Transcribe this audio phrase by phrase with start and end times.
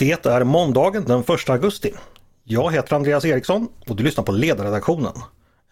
[0.00, 1.92] Det är måndagen den 1 augusti.
[2.44, 5.12] Jag heter Andreas Eriksson och du lyssnar på Ledarredaktionen.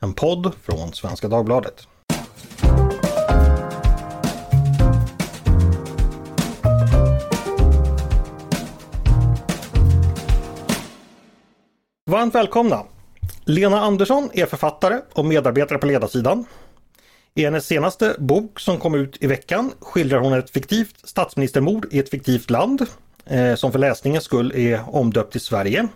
[0.00, 1.86] En podd från Svenska Dagbladet.
[12.10, 12.84] Varmt välkomna!
[13.44, 16.44] Lena Andersson är författare och medarbetare på ledarsidan.
[17.34, 21.98] I hennes senaste bok som kom ut i veckan skildrar hon ett fiktivt statsministermord i
[21.98, 22.86] ett fiktivt land
[23.28, 25.88] eh, som för läsningens skull är omdöpt till Sverige.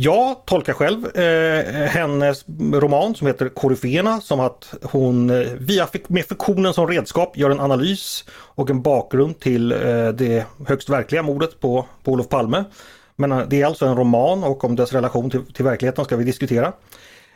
[0.00, 6.24] Jag tolkar själv eh, hennes roman som heter Koryféerna som att hon eh, via med
[6.24, 11.60] fiktionen som redskap gör en analys och en bakgrund till eh, det högst verkliga mordet
[11.60, 12.64] på, på Olof Palme.
[13.16, 16.16] Men eh, det är alltså en roman och om dess relation till, till verkligheten ska
[16.16, 16.72] vi diskutera.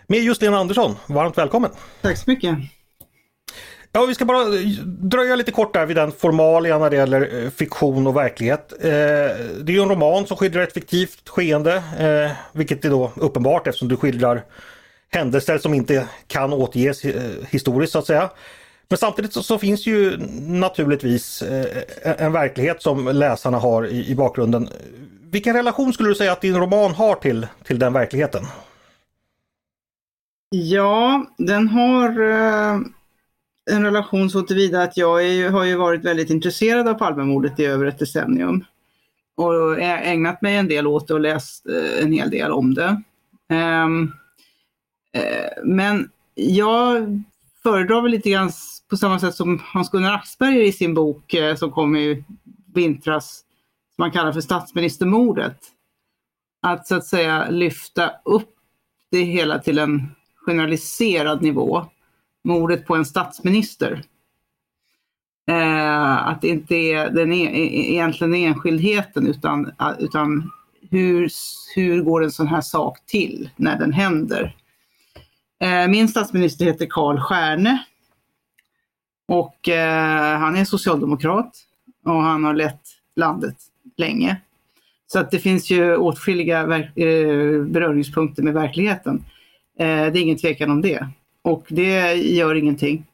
[0.07, 1.71] Med just Lena Andersson, varmt välkommen!
[2.03, 2.59] Tack så mycket!
[3.95, 7.45] Ja, vi ska bara eh, dröja lite kort där vid den formalia när det gäller
[7.45, 8.73] eh, fiktion och verklighet.
[8.81, 8.91] Eh,
[9.61, 13.89] det är en roman som skildrar ett fiktivt skeende, eh, vilket är då uppenbart eftersom
[13.89, 14.45] du skildrar
[15.11, 18.31] händelser som inte kan återges eh, historiskt så att säga.
[18.89, 21.43] Men samtidigt så, så finns ju naturligtvis
[22.03, 24.69] en verklighet som läsarna har i, i, bakgrunden.
[25.31, 28.45] Vilken relation skulle du säga att din roman har till, till den verkligheten?
[30.51, 32.09] Ja, den har
[33.71, 37.65] en relation så tillvida att jag är, har ju varit väldigt intresserad av Palmemordet i
[37.65, 38.65] över ett decennium.
[39.37, 43.03] Och ägnat mig en del åt det och läst eh, en hel del om det.
[43.85, 44.13] Um,
[45.65, 47.07] men jag
[47.63, 48.51] föredrar väl lite grann
[48.91, 52.25] på samma sätt som Hans-Gunnar Axberger i sin bok eh, som kom i
[52.75, 53.45] vintras,
[53.97, 55.59] som man kallar för statsministermordet.
[56.63, 58.55] Att så att säga lyfta upp
[59.11, 60.15] det hela till en
[60.47, 61.87] generaliserad nivå
[62.45, 64.03] mordet på en statsminister.
[65.49, 70.51] Eh, att det inte är den e, e egentligen enskildheten utan, utan
[70.91, 71.29] hur,
[71.75, 74.57] hur går en sån här sak till när den händer.
[75.61, 77.85] Eh, min statsminister heter Karl Stjärne
[79.29, 81.59] och eh, han är socialdemokrat
[82.05, 82.83] och han har lett
[83.17, 83.57] landet
[83.97, 84.37] länge.
[85.07, 89.25] Så att det finns ju åtskilliga eh, beröringspunkter med verkligheten.
[89.79, 91.09] Eh, det är ingen tvekan om det
[91.43, 93.05] och det gör ingenting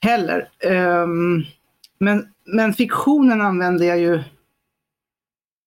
[0.00, 0.48] heller.
[1.02, 1.44] Um,
[1.98, 4.22] men, men fiktionen använder jag ju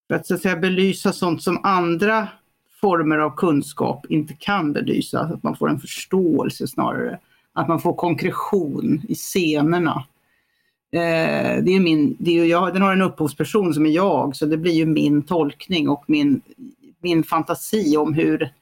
[0.07, 2.27] för att, så att säga, belysa sånt som andra
[2.81, 5.19] former av kunskap inte kan belysa.
[5.19, 7.19] Alltså att man får en förståelse snarare.
[7.53, 10.05] Att man får konkretion i scenerna.
[10.91, 14.45] Eh, det är min, det är jag, den har en upphovsperson som är jag, så
[14.45, 16.41] det blir ju min tolkning och min,
[17.01, 18.53] min fantasi om hur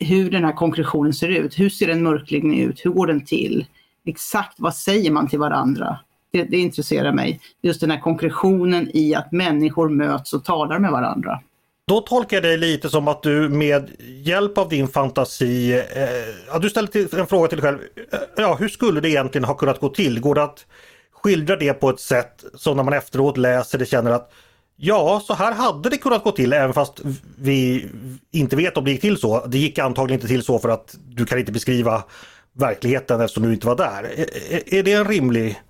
[0.00, 1.58] hur den här konkretionen ser ut.
[1.58, 2.84] Hur ser en mörkläggning ut?
[2.84, 3.66] Hur går den till?
[4.06, 5.98] Exakt vad säger man till varandra?
[6.32, 7.40] Det, det intresserar mig.
[7.62, 11.40] Just den här konkretionen i att människor möts och talar med varandra.
[11.86, 16.70] Då tolkar jag dig lite som att du med hjälp av din fantasi, eh, du
[16.70, 17.78] ställer en fråga till dig själv.
[18.12, 20.20] Eh, ja, hur skulle det egentligen ha kunnat gå till?
[20.20, 20.66] Går det att
[21.12, 24.32] skildra det på ett sätt som när man efteråt läser det känner att
[24.76, 27.00] Ja, så här hade det kunnat gå till även fast
[27.38, 27.88] vi
[28.30, 29.46] inte vet om det gick till så.
[29.46, 32.04] Det gick antagligen inte till så för att du kan inte beskriva
[32.52, 34.02] verkligheten eftersom du inte var där.
[34.50, 35.60] Är, är det en rimlig...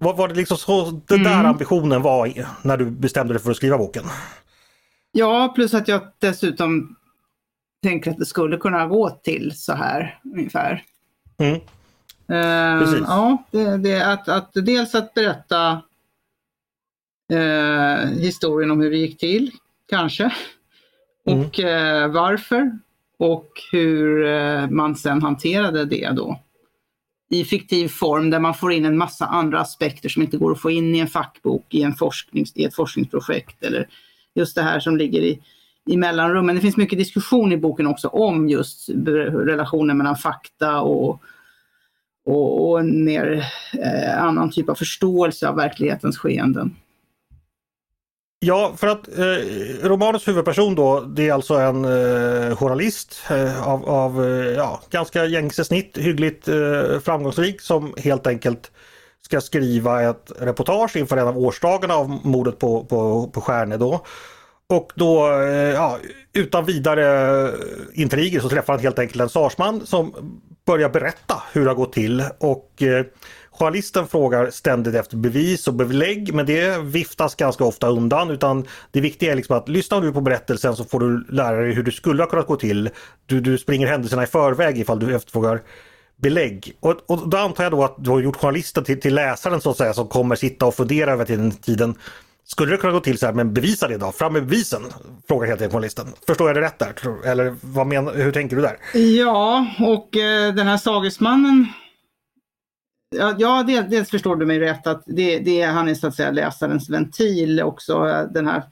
[0.00, 1.46] Var, var det liksom så den där mm.
[1.46, 2.32] ambitionen var
[2.62, 4.04] när du bestämde dig för att skriva boken?
[5.12, 6.96] Ja, plus att jag dessutom
[7.82, 10.84] tänker att det skulle kunna gå till så här ungefär.
[11.38, 11.60] Mm.
[12.32, 15.82] Uh, ja, det, det, att, att dels att berätta
[17.32, 19.50] eh, historien om hur det gick till,
[19.88, 20.32] kanske.
[21.26, 21.40] Mm.
[21.40, 22.78] Och eh, varför.
[23.18, 26.40] Och hur eh, man sen hanterade det då.
[27.30, 30.60] I fiktiv form där man får in en massa andra aspekter som inte går att
[30.60, 33.88] få in i en fackbok, i, en forsknings, i ett forskningsprojekt eller
[34.34, 35.40] just det här som ligger i,
[35.86, 36.54] i mellanrummen.
[36.54, 41.22] Det finns mycket diskussion i boken också om just relationen mellan fakta och,
[42.24, 46.76] och, och en mer eh, annan typ av förståelse av verklighetens skeenden.
[48.40, 53.88] Ja, för att eh, romanens huvudperson då, det är alltså en eh, journalist eh, av,
[53.88, 58.70] av eh, ja, ganska gängse snitt, hyggligt eh, framgångsrik som helt enkelt
[59.22, 64.04] ska skriva ett reportage inför en av årsdagarna av mordet på, på, på Stjärne då.
[64.68, 65.98] Och då, eh, ja,
[66.32, 67.54] utan vidare eh,
[67.94, 70.14] intriger så träffar han helt enkelt en sarsman som
[70.66, 73.04] börjar berätta hur det har gått till och eh,
[73.58, 79.00] Journalisten frågar ständigt efter bevis och belägg men det viftas ganska ofta undan utan det
[79.00, 81.92] viktiga är liksom att lyssna du på berättelsen så får du lära dig hur det
[81.92, 82.90] skulle ha kunnat gå till.
[83.26, 85.60] Du, du springer händelserna i förväg ifall du efterfrågar
[86.16, 86.76] belägg.
[86.80, 89.70] Och, och då antar jag då att du har gjort journalisten till, till läsaren så
[89.70, 91.94] att säga som kommer sitta och fundera över den tiden
[92.44, 94.82] Skulle det kunna gå till så här, men bevisa det då, fram med bevisen?
[95.28, 96.06] Frågar helt enkelt journalisten.
[96.26, 96.94] Förstår jag det rätt där?
[97.24, 98.76] Eller vad menar, hur tänker du där?
[98.98, 101.66] Ja, och eh, den här sagesmannen
[103.10, 106.14] Ja, ja dels, dels förstår du mig rätt att det, det, han är så att
[106.14, 108.28] säga läsarens ventil också.
[108.34, 108.62] Den här,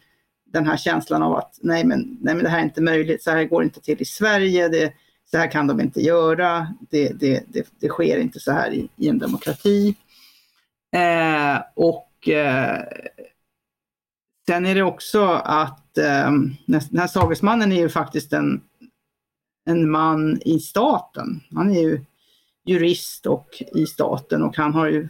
[0.52, 3.30] den här känslan av att nej men, nej men det här är inte möjligt, så
[3.30, 4.92] här går det inte till i Sverige, det,
[5.30, 8.88] så här kan de inte göra, det, det, det, det sker inte så här i,
[8.96, 9.94] i en demokrati.
[10.96, 12.82] Eh, och eh,
[14.46, 16.30] sen är det också att eh,
[16.66, 18.60] den här sagesmannen är ju faktiskt en,
[19.66, 21.40] en man i staten.
[21.54, 22.04] Han är ju
[22.66, 25.08] jurist och i staten och han har ju,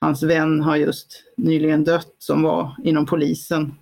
[0.00, 3.74] hans vän har just nyligen dött som var inom polisen.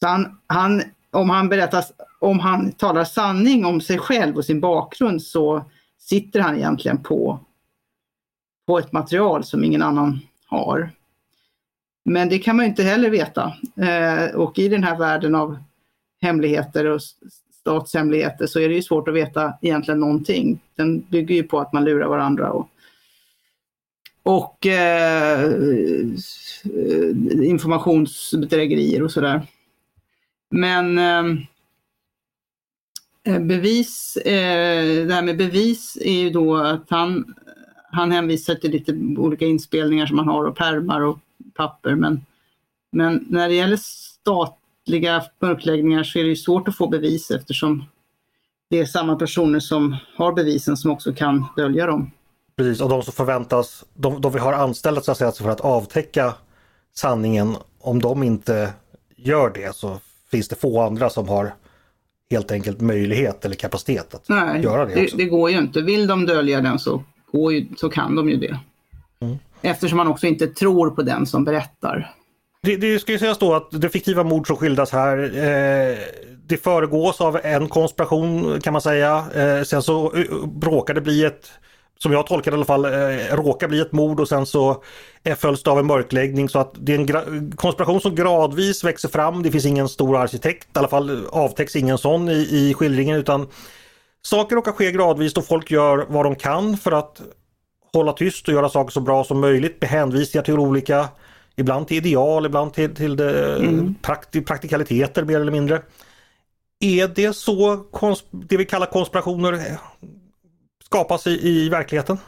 [0.00, 1.84] Så han, han, om, han berättar,
[2.18, 5.64] om han talar sanning om sig själv och sin bakgrund så
[5.98, 7.40] sitter han egentligen på,
[8.66, 10.90] på ett material som ingen annan har.
[12.04, 13.52] Men det kan man inte heller veta.
[13.76, 15.58] Eh, och i den här världen av
[16.20, 17.00] hemligheter och
[17.68, 20.60] statshemligheter så är det ju svårt att veta egentligen någonting.
[20.76, 22.68] Den bygger ju på att man lurar varandra och,
[24.22, 25.50] och eh,
[27.42, 29.42] informationsbedrägerier och sådär.
[30.50, 31.24] Men eh,
[33.24, 37.34] eh bevis, eh, det här med bevis är ju då att han,
[37.92, 41.18] han hänvisar till lite olika inspelningar som han har och permar och
[41.54, 41.94] papper.
[41.94, 42.24] Men,
[42.90, 47.84] men när det gäller stat ytliga mörkläggningar så är det svårt att få bevis eftersom
[48.70, 52.10] det är samma personer som har bevisen som också kan dölja dem.
[52.56, 55.60] Precis, och de som förväntas, de, de vi har anställda så att säga, för att
[55.60, 56.34] avtäcka
[56.94, 58.72] sanningen, om de inte
[59.16, 59.98] gör det så
[60.30, 61.54] finns det få andra som har
[62.30, 64.94] helt enkelt möjlighet eller kapacitet att Nej, göra det.
[64.94, 65.82] Det, det går ju inte.
[65.82, 67.02] Vill de dölja den så,
[67.32, 68.58] går ju, så kan de ju det.
[69.20, 69.38] Mm.
[69.62, 72.14] Eftersom man också inte tror på den som berättar.
[72.68, 75.98] Det, det ska ju sägas då att det fiktiva mord som skildras här eh,
[76.46, 79.24] det föregås av en konspiration kan man säga.
[79.34, 80.24] Eh, sen så eh,
[80.62, 81.50] råkar det bli ett
[81.98, 84.82] som jag tolkar det i alla fall, eh, råkar bli ett mord och sen så
[85.24, 89.08] eh, följs det av en mörkläggning så att det är en konspiration som gradvis växer
[89.08, 89.42] fram.
[89.42, 93.48] Det finns ingen stor arkitekt, i alla fall avtäcks ingen sån i, i skildringen utan
[94.22, 97.20] saker råkar ske gradvis och folk gör vad de kan för att
[97.92, 101.08] hålla tyst och göra saker så bra som möjligt med hänvisningar till olika
[101.58, 103.94] Ibland till ideal, ibland till, till det, mm.
[103.94, 105.82] prakti, praktikaliteter mer eller mindre.
[106.80, 107.84] Är det så
[108.30, 109.78] det vi kallar konspirationer
[110.84, 112.18] skapas i, i verkligheten?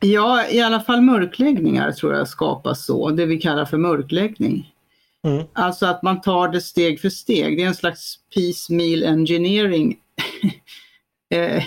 [0.00, 4.72] Ja, i alla fall mörkläggningar tror jag skapas så, det vi kallar för mörkläggning.
[5.24, 5.44] Mm.
[5.52, 7.56] Alltså att man tar det steg för steg.
[7.56, 9.96] Det är en slags piecemeal engineering
[11.34, 11.64] eh,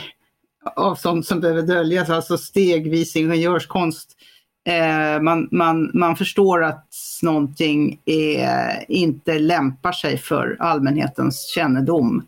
[0.75, 4.25] av sånt som behöver döljas, alltså stegvis ingenjörskonst eh,
[4.69, 6.85] Eh, man, man, man förstår att
[7.21, 12.25] någonting är, inte lämpar sig för allmänhetens kännedom.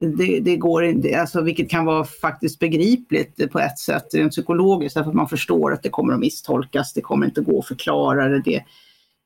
[0.00, 4.94] Det, det, går inte, alltså, vilket kan vara faktiskt begripligt på ett sätt, rent psykologiskt,
[4.94, 8.28] därför att man förstår att det kommer att misstolkas, det kommer inte gå att förklara
[8.28, 8.42] det.
[8.44, 8.64] det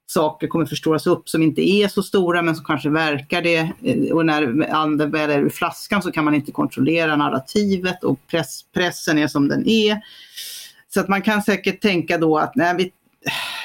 [0.06, 3.72] saker kommer förstoras upp som inte är så stora men som kanske verkar det.
[3.82, 8.26] Eh, och när anden väl är ur flaskan så kan man inte kontrollera narrativet och
[8.26, 10.02] press, pressen är som den är.
[10.94, 12.92] Så att man kan säkert tänka då att nej, vi,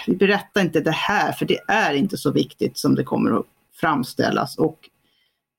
[0.08, 3.46] vi berättar inte det här för det är inte så viktigt som det kommer att
[3.80, 4.80] framställas och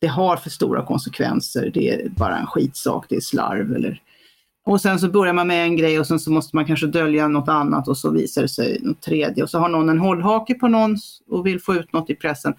[0.00, 1.70] det har för stora konsekvenser.
[1.74, 4.00] Det är bara en skitsak, det är slarv eller
[4.67, 7.29] och sen så börjar man med en grej och sen så måste man kanske dölja
[7.29, 10.55] något annat och så visar det sig något tredje och så har någon en hållhake
[10.55, 10.96] på någon
[11.31, 12.55] och vill få ut något i pressen.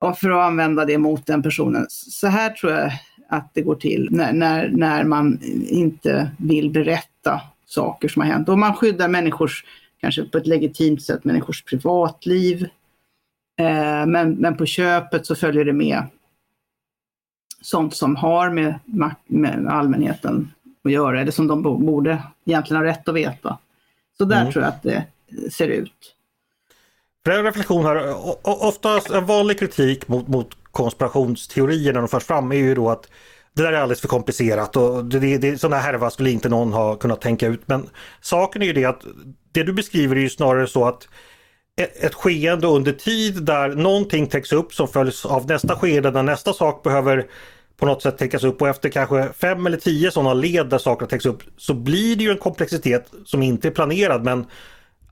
[0.00, 1.86] Och för att använda det mot den personen.
[1.88, 2.92] Så här tror jag
[3.28, 8.48] att det går till när, när, när man inte vill berätta saker som har hänt.
[8.48, 9.64] Och man skyddar människors,
[10.00, 12.68] kanske på ett legitimt sätt, människors privatliv.
[13.58, 16.02] Eh, men, men på köpet så följer det med
[17.60, 18.74] sånt som har med,
[19.26, 20.52] med allmänheten
[20.84, 23.58] att göra, eller som de borde egentligen ha rätt att veta.
[24.18, 24.52] Så där mm.
[24.52, 25.04] tror jag att det
[25.52, 26.14] ser ut.
[27.28, 28.14] En reflektion här.
[28.42, 33.10] Oftast en vanlig kritik mot, mot konspirationsteorier när de förs fram är ju då att
[33.58, 36.96] det där är alldeles för komplicerat och det, det, sådana härva skulle inte någon ha
[36.96, 37.60] kunnat tänka ut.
[37.66, 37.88] Men
[38.20, 39.02] saken är ju det att
[39.52, 41.08] det du beskriver är ju snarare så att
[41.80, 46.22] ett, ett skeende under tid där någonting täcks upp som följs av nästa skede där
[46.22, 47.26] nästa sak behöver
[47.76, 51.06] på något sätt täckas upp och efter kanske fem eller tio sådana led där saker
[51.06, 54.46] täcks upp så blir det ju en komplexitet som inte är planerad men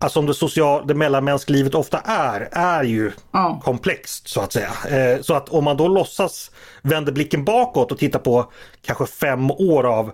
[0.07, 3.61] alltså som det, social, det mellanmänskliga livet ofta är, är ju ja.
[3.65, 4.71] komplext så att säga.
[4.89, 6.51] Eh, så att om man då låtsas
[6.83, 10.13] vänder blicken bakåt och tittar på kanske fem år av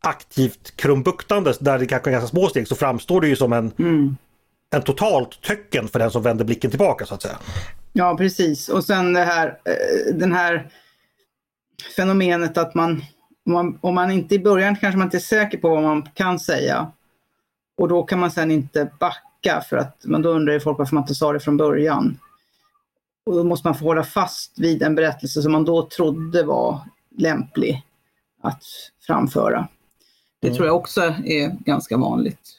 [0.00, 3.72] aktivt krumbuktande där det kanske är ganska små steg så framstår det ju som en
[3.78, 4.16] mm.
[4.74, 7.36] en totalt töcken för den som vänder blicken tillbaka så att säga.
[7.92, 10.70] Ja precis och sen det här, eh, den här
[11.96, 13.04] fenomenet att man
[13.46, 16.08] om, man, om man inte i början kanske man inte är säker på vad man
[16.14, 16.92] kan säga
[17.78, 19.25] och då kan man sen inte backa
[19.60, 22.18] för att men då undrar ju folk varför man inte sa det från början.
[23.26, 26.80] Och då måste man få hålla fast vid en berättelse som man då trodde var
[27.16, 27.82] lämplig
[28.42, 28.62] att
[29.06, 29.68] framföra.
[30.40, 30.56] Det mm.
[30.56, 32.56] tror jag också är ganska vanligt.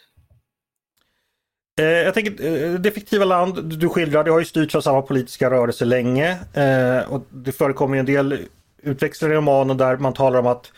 [1.80, 5.02] Eh, jag tänker, eh, det fiktiva land du skildrar, det har ju styrts av samma
[5.02, 6.38] politiska rörelse länge.
[6.54, 8.40] Eh, och det förekommer en del
[8.82, 10.72] utväxlingar i romanen där man talar om att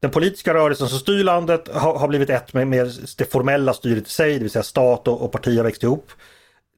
[0.00, 4.06] den politiska rörelsen som styr landet har, har blivit ett med, med, det formella styret
[4.06, 6.12] i sig, det vill säga stat och, och parti har växt ihop.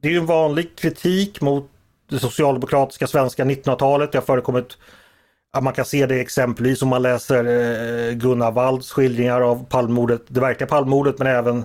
[0.03, 1.71] Det är ju en vanlig kritik mot
[2.11, 4.13] det socialdemokratiska svenska 1900-talet.
[4.13, 4.79] Det har förekommit
[5.53, 10.23] att man kan se det exempelvis om man läser eh, Gunnar Walds skildringar av palmordet,
[10.29, 11.65] det verkliga palmordet men även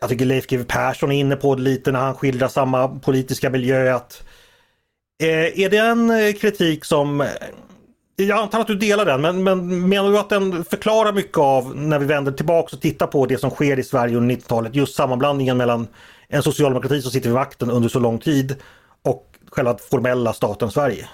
[0.00, 3.50] jag tycker Leif GW Persson är inne på det lite när han skildrar samma politiska
[3.50, 3.94] miljö.
[3.94, 4.22] Att,
[5.22, 7.26] eh, är det en eh, kritik som
[8.16, 11.76] jag antar att du delar den, men, men menar du att den förklarar mycket av
[11.76, 14.74] när vi vänder tillbaka och tittar på det som sker i Sverige under 90-talet?
[14.74, 15.88] Just sammanblandningen mellan
[16.28, 18.56] en socialdemokrati som sitter vid makten under så lång tid
[19.02, 21.08] och själva formella staten Sverige?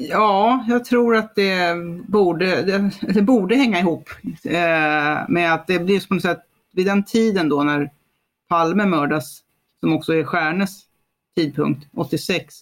[0.00, 1.74] Ja, jag tror att det
[2.08, 4.10] borde, det, det borde hänga ihop
[4.44, 6.40] eh, med att det blir på något sätt
[6.72, 7.90] vid den tiden då när
[8.48, 9.40] Palme mördas,
[9.80, 10.82] som också är Stjärnes
[11.36, 12.54] tidpunkt, 86,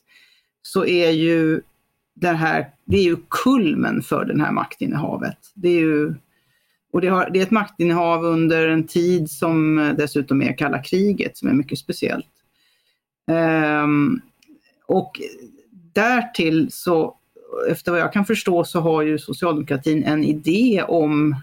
[0.62, 1.61] så är ju
[2.21, 5.39] det här, det är ju kulmen för det här maktinnehavet.
[5.55, 6.15] Det är ju,
[6.93, 11.37] och det, har, det är ett maktinnehav under en tid som dessutom är kalla kriget,
[11.37, 12.27] som är mycket speciellt.
[13.85, 14.21] Um,
[14.87, 15.21] och
[15.93, 17.17] därtill så,
[17.71, 21.37] efter vad jag kan förstå, så har ju socialdemokratin en idé om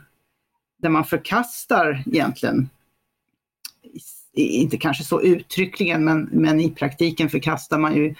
[0.77, 2.69] där man förkastar egentligen,
[4.33, 8.15] inte kanske så uttryckligen, men, men i praktiken förkastar man ju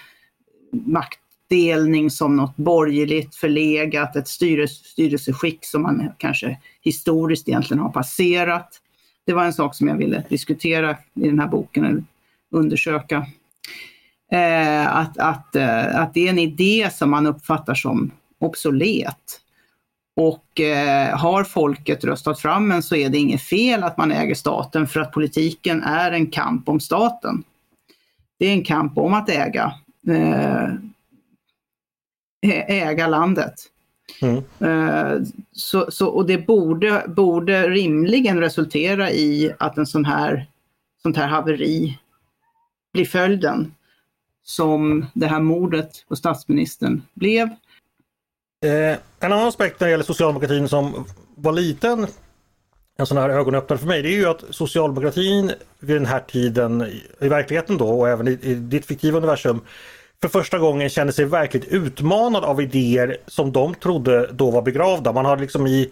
[0.71, 7.89] makt maktdelning som något borgerligt förlegat, ett styrelse, styrelseskick som man kanske historiskt egentligen har
[7.89, 8.81] passerat.
[9.25, 12.03] Det var en sak som jag ville diskutera i den här boken, eller
[12.51, 13.25] undersöka.
[14.31, 19.41] Eh, att, att, eh, att det är en idé som man uppfattar som obsolet.
[20.15, 24.35] Och eh, har folket röstat fram en så är det inget fel att man äger
[24.35, 27.43] staten för att politiken är en kamp om staten.
[28.39, 29.73] Det är en kamp om att äga,
[30.07, 30.69] eh,
[32.53, 33.53] äga landet.
[34.21, 34.43] Mm.
[34.59, 35.21] Eh,
[35.51, 40.45] så, så, och det borde, borde rimligen resultera i att en sån här,
[41.01, 41.99] sånt här haveri
[42.93, 43.73] blir följden
[44.43, 47.49] som det här mordet på statsministern blev.
[48.65, 52.07] Eh, en annan aspekt när det gäller socialdemokratin som var liten,
[52.97, 56.81] en sån här ögonöppnare för mig, det är ju att socialdemokratin vid den här tiden
[57.19, 59.61] i verkligheten då och även i, i ditt fiktiva universum
[60.29, 65.11] för första gången känner sig verkligt utmanad av idéer som de trodde då var begravda.
[65.11, 65.91] Man har liksom i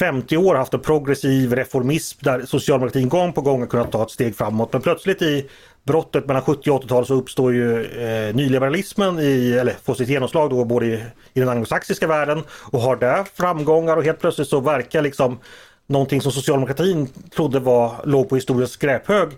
[0.00, 4.10] 50 år haft en progressiv reformism där socialdemokratin gång på gång har kunnat ta ett
[4.10, 4.72] steg framåt.
[4.72, 5.48] Men plötsligt i
[5.84, 10.50] brottet mellan 70 och 80-tal så uppstår ju eh, nyliberalismen i, eller får sitt genomslag
[10.50, 11.04] då både i,
[11.34, 15.38] i den anglosaxiska världen och har där framgångar och helt plötsligt så verkar liksom
[15.86, 19.28] någonting som socialdemokratin trodde var låg på historiens skräphög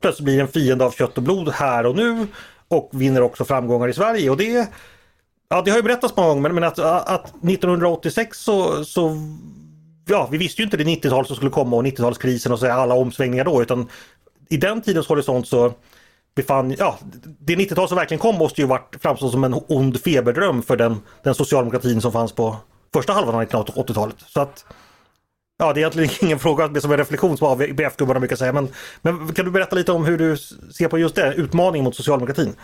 [0.00, 2.26] plötsligt blir en fiende av kött och blod här och nu
[2.68, 4.68] och vinner också framgångar i Sverige och det
[5.50, 9.16] Ja det har ju berättats många gånger men att, att 1986 så, så
[10.08, 12.94] ja, vi visste ju inte det 90-tal som skulle komma och 90-talskrisen och så alla
[12.94, 13.88] omsvängningar då utan
[14.48, 15.72] i den tidens horisont så
[16.34, 16.98] befann, ja,
[17.38, 21.00] det 90-tal som verkligen kom måste ju varit framstå som en ond feberdröm för den,
[21.22, 22.56] den socialdemokratin som fanns på
[22.92, 24.16] första halvan av 1980-talet.
[24.26, 24.64] Så att
[25.60, 28.52] Ja, det är egentligen ingen fråga, det är som en reflektion som ABF-gubbarna brukar säga.
[28.52, 28.68] Men,
[29.02, 30.36] men kan du berätta lite om hur du
[30.72, 32.54] ser på just det, utmaningen mot socialdemokratin?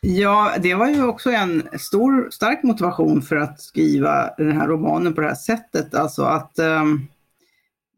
[0.00, 5.14] Ja, det var ju också en stor, stark motivation för att skriva den här romanen
[5.14, 5.94] på det här sättet.
[5.94, 7.06] Alltså att um,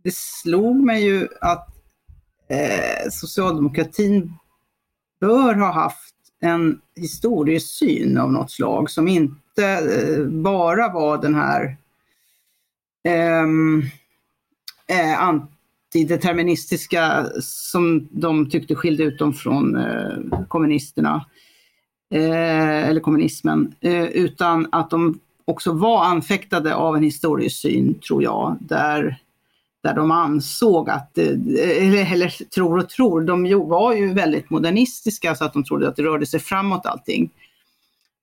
[0.03, 1.69] det slog mig ju att
[2.49, 4.33] eh, socialdemokratin
[5.21, 11.77] bör ha haft en historiesyn av något slag som inte eh, bara var den här
[13.05, 13.83] ehm,
[14.91, 21.27] eh, antideterministiska som de tyckte skilde ut dem från eh, kommunisterna
[22.15, 28.57] eh, eller kommunismen, eh, utan att de också var anfäktade av en historiesyn, tror jag,
[28.61, 29.21] där
[29.87, 35.35] där de ansåg att, eh, eller, eller tror och tror, de var ju väldigt modernistiska
[35.35, 37.31] så att de trodde att det rörde sig framåt allting.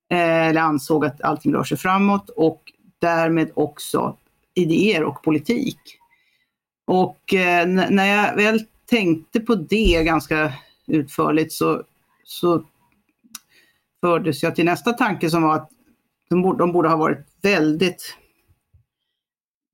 [0.09, 2.61] Eh, eller ansåg att allting rör sig framåt och
[2.99, 4.17] därmed också
[4.53, 5.77] idéer och politik.
[6.85, 10.53] Och eh, när jag väl tänkte på det ganska
[10.87, 11.83] utförligt så,
[12.23, 12.63] så
[14.01, 15.69] fördes jag till nästa tanke som var att
[16.29, 18.17] de borde, de borde ha varit väldigt,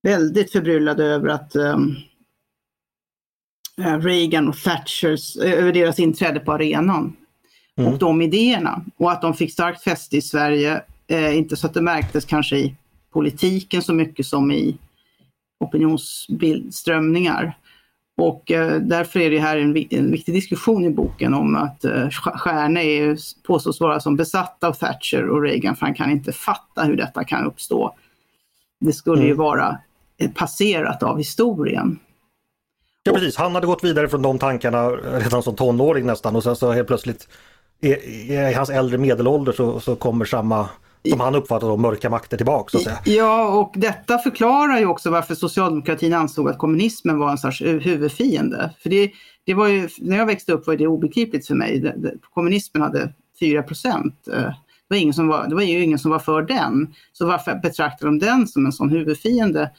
[0.03, 1.95] väldigt förbryllade över att um,
[4.01, 7.17] Reagan och Thatchers, över deras inträde på arenan
[7.75, 7.93] mm.
[7.93, 8.85] och de idéerna.
[8.97, 12.57] Och att de fick starkt fäste i Sverige, eh, inte så att det märktes kanske
[12.57, 12.75] i
[13.11, 14.77] politiken så mycket som i
[15.59, 17.57] opinionsströmningar.
[18.17, 22.09] Och eh, därför är det här en, en, viktig diskussion i boken om att eh,
[22.09, 26.83] Stjärne är, påstås vara som besatt av Thatcher och Reagan för han kan inte fatta
[26.83, 27.95] hur detta kan uppstå.
[28.79, 29.27] Det skulle mm.
[29.27, 29.77] ju vara
[30.17, 31.99] eh, passerat av historien.
[33.03, 36.55] Ja precis, han hade gått vidare från de tankarna redan som tonåring nästan och sen
[36.55, 37.27] så helt plötsligt
[37.81, 37.87] i,
[38.33, 40.69] i hans äldre medelålder så, så kommer samma
[41.09, 42.71] som han uppfattade som mörka makter tillbaka.
[42.71, 43.17] Så att säga.
[43.17, 48.73] Ja, och detta förklarar ju också varför socialdemokratin ansåg att kommunismen var en sorts huvudfiende.
[48.79, 49.11] För det,
[49.45, 51.79] det var ju, när jag växte upp var det obegripligt för mig.
[51.79, 54.27] Det, det, kommunismen hade 4 procent.
[54.27, 56.93] Eh, det var, ingen som var, det var ju ingen som var för den.
[57.13, 59.71] Så varför betraktar de den som en sån huvudfiende?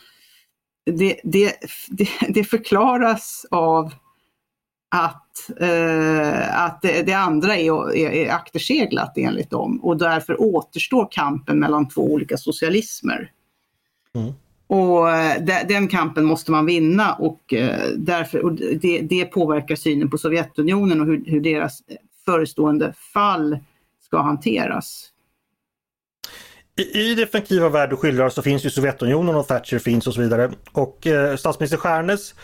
[0.86, 1.54] Det, det,
[1.88, 3.92] det, det förklaras av
[4.90, 5.29] att,
[5.60, 11.58] eh, att det, det, andra är, är, är akterseglat enligt dem och därför återstår kampen
[11.58, 13.30] mellan två olika socialismer.
[14.14, 14.32] Mm.
[14.66, 19.76] Och eh, de, den kampen måste man vinna och, eh, därför, och det, det, påverkar
[19.76, 21.82] synen på Sovjetunionen och hur, hur deras
[22.24, 23.58] förestående fall
[24.04, 25.10] ska hanteras.
[26.76, 30.20] I, I definitiva värld du skildrar så finns ju Sovjetunionen och Thatcher finns och så
[30.20, 30.50] vidare.
[30.72, 32.34] Och eh, statsminister Stjärnes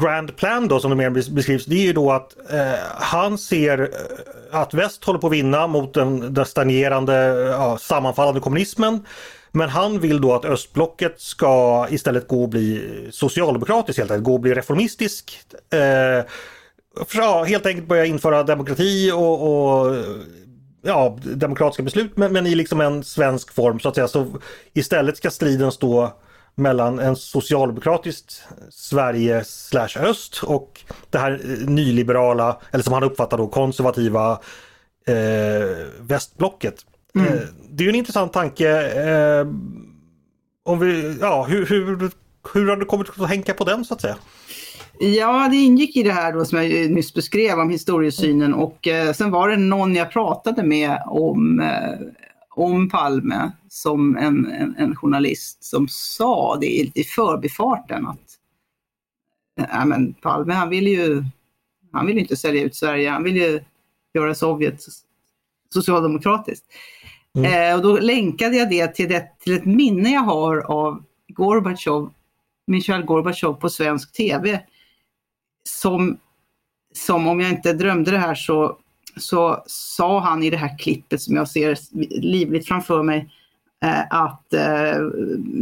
[0.00, 3.80] Grand Plan då som det mer beskrivs, det är ju då att eh, han ser
[3.80, 9.06] eh, att väst håller på att vinna mot den, den stagnerande, eh, ja, sammanfallande kommunismen.
[9.50, 14.34] Men han vill då att östblocket ska istället gå och bli socialdemokratiskt helt enkelt, gå
[14.34, 15.54] och bli reformistiskt.
[15.72, 16.24] Eh,
[17.14, 19.96] ja, helt enkelt börja införa demokrati och, och
[20.82, 24.08] ja, demokratiska beslut men, men, i liksom en svensk form så att säga.
[24.08, 24.26] Så
[24.72, 26.12] istället ska striden stå
[26.54, 33.46] mellan en socialdemokratiskt Sverige slash öst och det här nyliberala, eller som han uppfattar då
[33.46, 34.32] konservativa
[35.06, 36.74] eh, västblocket.
[37.14, 37.26] Mm.
[37.26, 38.70] Eh, det är en intressant tanke.
[38.90, 39.46] Eh,
[40.64, 42.10] om vi, ja, hur, hur,
[42.54, 44.16] hur har du kommit att tänka på den så att säga?
[45.00, 49.12] Ja, det ingick i det här då som jag nyss beskrev om historiesynen och eh,
[49.12, 51.98] sen var det någon jag pratade med om eh,
[52.54, 58.38] om Palme som en, en, en, journalist som sa det i, i förbifarten att
[59.54, 61.24] ja, men Palme han vill ju
[61.92, 63.60] han vill inte sälja ut Sverige, han vill ju
[64.14, 64.82] göra Sovjet
[65.70, 66.66] socialdemokratiskt.
[67.36, 67.70] Mm.
[67.70, 72.12] Eh, och då länkade jag det till, det till ett minne jag har av Gorbatjov,
[72.66, 74.62] Michail Gorbatjov på svensk TV.
[75.68, 76.18] Som,
[76.94, 78.78] som om jag inte drömde det här så
[79.16, 81.78] så sa han i det här klippet som jag ser
[82.20, 83.30] livligt framför mig
[83.84, 84.96] eh, att eh,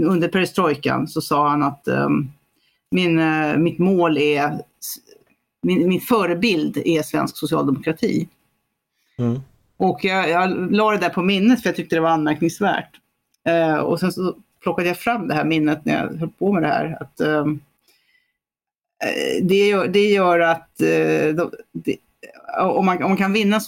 [0.05, 2.31] under perestrojkan så sa han att ehm,
[2.91, 4.61] min, eh, mitt mål är,
[5.63, 8.29] min, min förebild är svensk socialdemokrati.
[9.19, 9.41] Mm.
[9.77, 12.91] Och jag, jag la det där på minnet för jag tyckte det var anmärkningsvärt.
[13.83, 16.69] och sen så plockade jag fram det här minnet när jag höll på med det
[16.69, 16.99] här.
[17.01, 17.61] Att, ehm,
[19.43, 20.71] det, gör, det gör att
[21.73, 21.97] det,
[22.59, 23.61] om man, om man kan vinna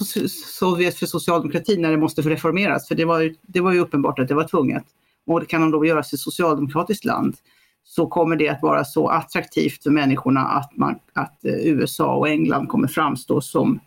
[0.58, 4.18] Sovjet för socialdemokratin när det måste reformeras, för det var, ju, det var ju uppenbart
[4.18, 4.84] att det var tvunget,
[5.26, 7.36] och det kan de då göras i ett socialdemokratiskt land,
[7.84, 12.28] så kommer det att vara så attraktivt för människorna att, man, att eh, USA och
[12.28, 13.80] England kommer framstå som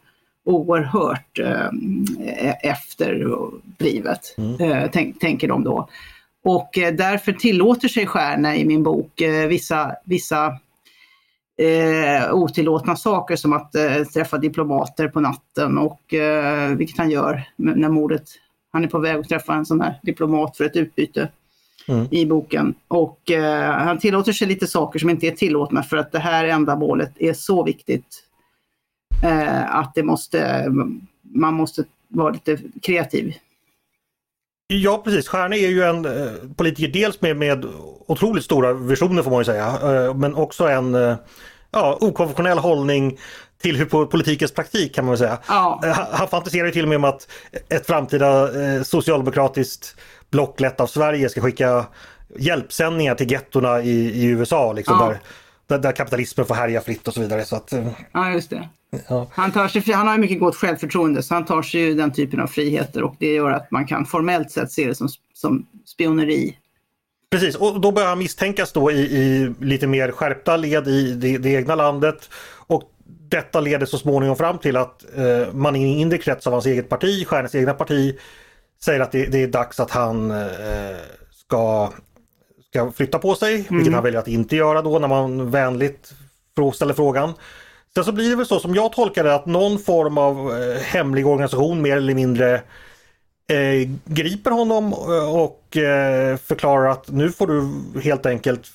[0.46, 1.70] oerhört eh,
[2.62, 4.62] efterblivet, mm.
[4.62, 5.90] eh, tänk, tänker de då.
[6.44, 10.58] Och eh, därför tillåter sig Stjärna i min bok eh, vissa, vissa
[11.58, 17.44] eh, otillåtna saker som att eh, träffa diplomater på natten och eh, vilket han gör
[17.56, 18.24] när mordet,
[18.72, 21.30] han är på väg att träffa en sån här diplomat för ett utbyte
[21.88, 22.08] mm.
[22.12, 22.76] i boken.
[22.88, 26.46] Och eh, han tillåter sig lite saker som inte är tillåtna för att det här
[26.46, 28.24] ändamålet är så viktigt
[29.24, 30.66] eh, att det måste,
[31.22, 33.34] man måste vara lite kreativ.
[34.68, 37.66] Ja precis, Stjärne är ju en eh, politiker dels med, med
[38.08, 41.16] otroligt stora visioner får man ju säga, eh, men också en eh,
[41.72, 43.20] ja, okonventionell hållning
[43.62, 45.38] till hur politikens praktik kan man säga.
[45.48, 45.82] Ja.
[46.12, 47.28] Han fantiserar ju till och med om att
[47.70, 48.50] ett framtida
[48.84, 49.96] socialdemokratiskt
[50.30, 51.86] block lett av Sverige ska skicka
[52.40, 54.74] hjälpsändningar till gettorna i, i USA.
[54.74, 55.08] Liksom, ja.
[55.08, 55.20] där,
[55.68, 57.46] där, kapitalismen får härja fritt och så vidare.
[57.46, 57.74] Så att,
[58.12, 58.70] ja, just det.
[59.08, 59.28] Ja.
[59.32, 62.40] Han, tar sig, han har mycket gott självförtroende så han tar sig ju den typen
[62.40, 66.58] av friheter och det gör att man kan formellt sett se det som, som spioneri.
[67.30, 71.38] Precis, och då börjar han misstänkas då i, i lite mer skärpta led i det,
[71.38, 72.30] det egna landet.
[72.68, 72.84] Och
[73.30, 76.66] detta leder så småningom fram till att eh, man i en inre krets av hans
[76.66, 78.20] eget parti, Stjärnes egna parti,
[78.84, 80.48] säger att det, det är dags att han eh,
[81.32, 81.94] ska,
[82.76, 83.66] ska flytta på sig, mm.
[83.70, 86.14] vilket han väljer att inte göra då när man vänligt
[86.74, 87.34] ställer frågan.
[87.94, 90.82] Sen så blir det väl så som jag tolkar det att någon form av eh,
[90.82, 92.54] hemlig organisation mer eller mindre
[93.50, 98.68] eh, griper honom eh, och eh, förklarar att nu får du helt enkelt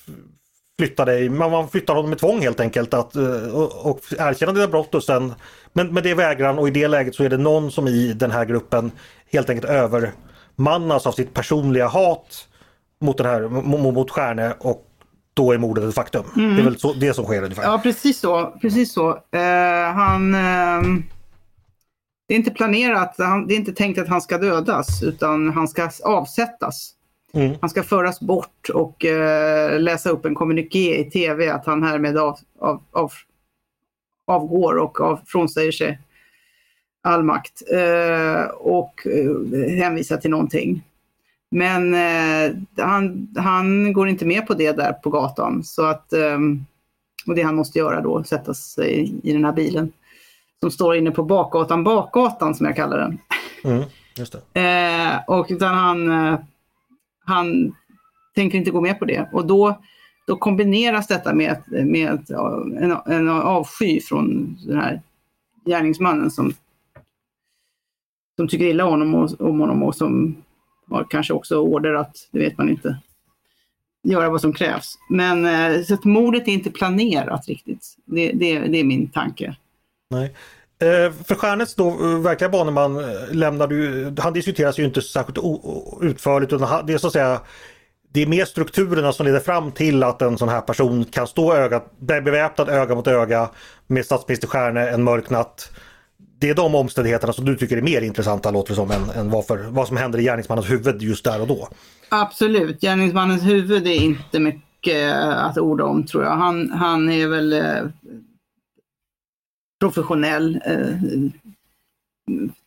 [0.79, 4.67] flytta dig, man flyttar honom med tvång helt enkelt att, eh, och, och erkänna dina
[4.67, 5.33] brott och sen
[5.73, 8.13] men, men det vägrar han och i det läget så är det någon som i
[8.13, 8.91] den här gruppen
[9.31, 12.47] helt enkelt övermannas av sitt personliga hat
[13.01, 13.49] mot den här
[13.91, 14.87] mot Stjärne och
[15.33, 16.23] då är mordet ett faktum.
[16.35, 16.55] Mm.
[16.55, 17.63] Det är väl så, det som sker ungefär?
[17.63, 18.57] Ja precis så.
[18.61, 19.09] Precis så.
[19.09, 21.01] Uh, han, uh,
[22.27, 25.67] det är inte planerat, han, det är inte tänkt att han ska dödas utan han
[25.67, 26.93] ska avsättas.
[27.33, 27.55] Mm.
[27.61, 32.17] Han ska föras bort och uh, läsa upp en kommuniké i tv att han härmed
[32.17, 33.11] av, av, av,
[34.27, 35.99] avgår och av, frånsäger sig
[37.03, 37.61] all makt
[38.57, 39.07] och
[39.77, 40.83] hänvisar till någonting.
[41.51, 45.63] Men eh, han, han går inte med på det där på gatan.
[45.63, 46.39] Så att, eh,
[47.27, 49.91] och det han måste göra då, sätta sig i den här bilen.
[50.59, 53.19] Som står inne på bakgatan, bakgatan som jag kallar den.
[53.63, 53.83] Mm,
[54.53, 56.39] eh, och utan han, eh,
[57.25, 57.75] han
[58.35, 59.29] tänker inte gå med på det.
[59.31, 59.81] Och då,
[60.27, 62.31] då kombineras detta med, med
[62.79, 65.01] en, en avsky från den här
[65.65, 66.53] gärningsmannen som,
[68.35, 70.35] som tycker illa om honom och, om honom och som
[70.91, 72.97] var kanske också order att, det vet man inte,
[74.03, 74.97] göra vad som krävs.
[75.09, 77.95] Men eh, så att mordet är inte planerat riktigt.
[78.05, 79.55] Det, det, det är min tanke.
[80.09, 80.35] Nej.
[80.79, 85.37] Eh, för Stjärnets då eh, verkliga baneman lämnar du, han diskuteras ju inte särskilt
[86.01, 87.41] utförligt utan det är så att säga
[88.13, 91.53] det är mer strukturerna som leder fram till att en sån här person kan stå
[91.53, 93.49] öga, beväpnad öga mot öga
[93.87, 95.71] med statsminister Stjärne en mörk natt
[96.41, 99.29] det är de omständigheterna som du tycker är mer intressanta låter det som än, än
[99.29, 101.67] vad, för, vad som händer i gärningsmannens huvud just där och då.
[102.09, 106.31] Absolut, gärningsmannens huvud är inte mycket eh, att orda om tror jag.
[106.31, 107.89] Han, han är väl eh,
[109.79, 110.61] professionell.
[110.65, 110.95] Eh,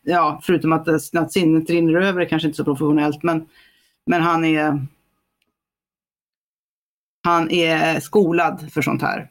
[0.03, 3.47] ja, förutom att, eh, att sinnet rinner över är kanske inte så professionellt men,
[4.07, 4.87] men han är
[7.25, 9.31] han är skolad för sånt här.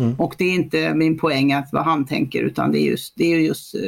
[0.00, 0.14] Mm.
[0.14, 3.24] Och det är inte min poäng att vad han tänker utan det är just, det
[3.24, 3.80] är just uh,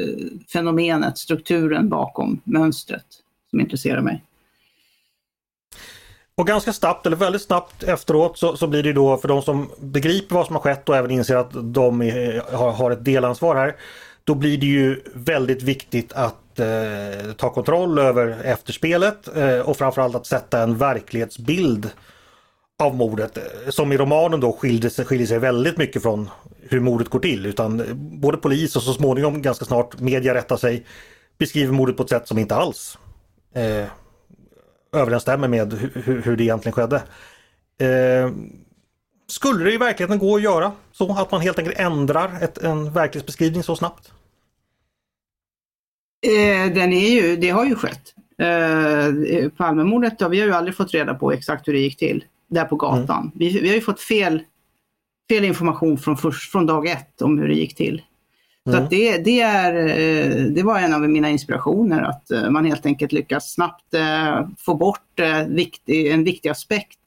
[0.52, 3.06] fenomenet, strukturen bakom mönstret
[3.50, 4.22] som intresserar mig.
[6.36, 9.70] Och ganska snabbt, eller väldigt snabbt efteråt så, så blir det då för de som
[9.80, 13.56] begriper vad som har skett och även inser att de är, har, har, ett delansvar
[13.56, 13.76] här.
[14.24, 20.14] Då blir det ju väldigt viktigt att eh, ta kontroll över efterspelet eh, och framförallt
[20.14, 21.90] att sätta en verklighetsbild
[22.82, 27.08] av mordet som i romanen då skiljer sig, skiljer sig väldigt mycket från hur mordet
[27.08, 27.46] går till.
[27.46, 27.82] Utan
[28.20, 30.87] både polis och så småningom ganska snart media rättar sig
[31.38, 32.98] beskriver mordet på ett sätt som inte alls
[33.54, 33.87] eh,
[34.92, 37.02] överensstämmer med hur, hur det egentligen skedde.
[37.78, 38.30] Eh,
[39.26, 42.92] skulle det i verkligheten gå att göra så att man helt enkelt ändrar ett, en
[42.92, 44.12] verklighetsbeskrivning så snabbt?
[46.26, 48.14] Eh, den är ju, det har ju skett.
[48.38, 52.64] Eh, Palmemordet, vi har ju aldrig fått reda på exakt hur det gick till där
[52.64, 53.20] på gatan.
[53.20, 53.32] Mm.
[53.34, 54.42] Vi, vi har ju fått fel,
[55.30, 58.02] fel information från, först, från dag ett om hur det gick till.
[58.66, 58.82] Mm.
[58.82, 62.86] Så det, det, är, eh, det var en av mina inspirationer, att eh, man helt
[62.86, 65.20] enkelt lyckas snabbt eh, få bort
[65.86, 66.98] en viktig aspekt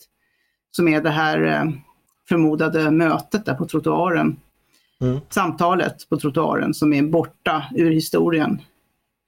[0.71, 1.71] som är det här
[2.29, 4.39] förmodade mötet där på trottoaren.
[5.01, 5.19] Mm.
[5.29, 8.61] Samtalet på trottoaren som är borta ur historien.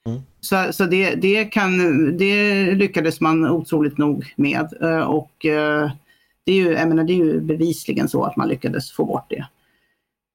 [0.06, 0.22] Mm.
[0.40, 1.78] Så, så det, det, kan,
[2.18, 4.74] det lyckades man otroligt nog med
[5.08, 5.46] och
[6.50, 9.26] det är ju, jag menar, det är ju bevisligen så att man lyckades få bort
[9.30, 9.48] det.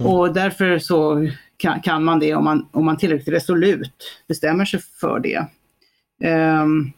[0.00, 0.12] Mm.
[0.12, 3.92] Och därför så kan, kan, man det om man, om man tillräckligt resolut
[4.29, 5.46] bestämmer sig för det.
[6.62, 6.92] Um,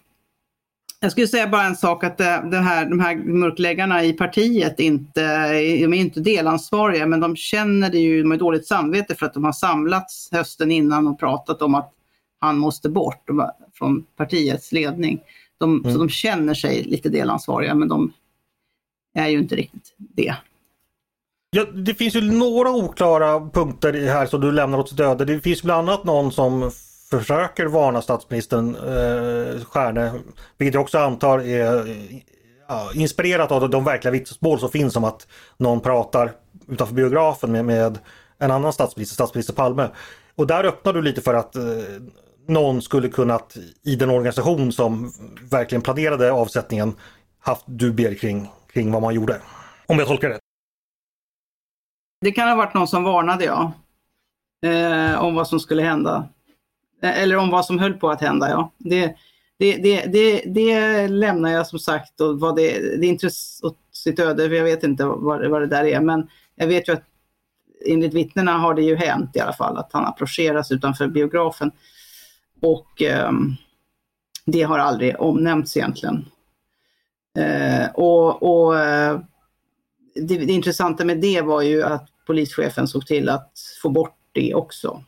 [1.00, 4.80] jag skulle säga bara en sak att det, det här, de här mörkläggarna i partiet
[4.80, 9.26] inte, de är inte delansvariga men de känner det ju, de har dåligt samvete för
[9.26, 11.92] att de har samlats hösten innan och pratat om att
[12.38, 13.24] han måste bort
[13.74, 15.20] från partiets ledning.
[15.58, 15.92] De, mm.
[15.92, 18.12] Så de känner sig lite delansvariga men de
[19.16, 20.34] är ju inte riktigt det.
[21.50, 25.24] Ja, det finns ju några oklara punkter här som du lämnar åt döde.
[25.24, 26.70] Det finns bland annat någon som
[27.10, 30.12] försöker varna statsministern eh, Stjärne,
[30.58, 31.96] vilket jag också antar är
[32.68, 35.26] ja, inspirerat av de verkliga vittnesmål som finns om att
[35.56, 36.32] någon pratar
[36.68, 37.98] utanför biografen med, med
[38.38, 39.88] en annan statsminister, statsminister Palme.
[40.34, 41.62] Och där öppnar du lite för att eh,
[42.48, 45.12] någon skulle kunnat i den organisation som
[45.50, 46.94] verkligen planerade avsättningen
[47.40, 49.40] haft dubier kring kring vad man gjorde.
[49.86, 50.38] Om jag tolkar det.
[52.20, 53.72] Det kan ha varit någon som varnade ja.
[54.62, 56.28] eh, om vad som skulle hända.
[57.02, 58.72] Eh, eller om vad som höll på att hända, ja.
[58.78, 59.16] Det,
[59.58, 63.26] det, det, det, det lämnar jag som sagt och vad det, det är inte
[63.62, 66.00] åt sitt öde, för jag vet inte vad, vad det där är.
[66.00, 67.04] Men jag vet ju att
[67.86, 71.70] enligt vittnena har det ju hänt i alla fall att han approcheras utanför biografen.
[72.62, 73.32] Och eh,
[74.44, 76.24] det har aldrig omnämnts egentligen.
[77.36, 79.20] Eh, och, och eh,
[80.14, 84.54] det, det, intressanta med det var ju att polischefen såg till att få bort det
[84.54, 85.04] också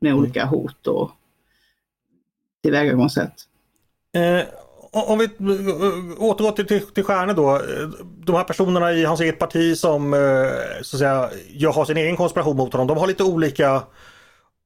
[0.00, 0.22] med mm.
[0.22, 1.10] olika hot och
[2.62, 3.34] tillvägagångssätt.
[4.12, 4.44] Eh,
[4.92, 5.24] om vi
[6.18, 7.60] återgår till, till, till Stjärne då.
[8.24, 10.20] De här personerna i hans eget parti som eh,
[10.82, 12.86] så att säga, jag har sin egen konspiration mot honom.
[12.86, 13.82] De har lite olika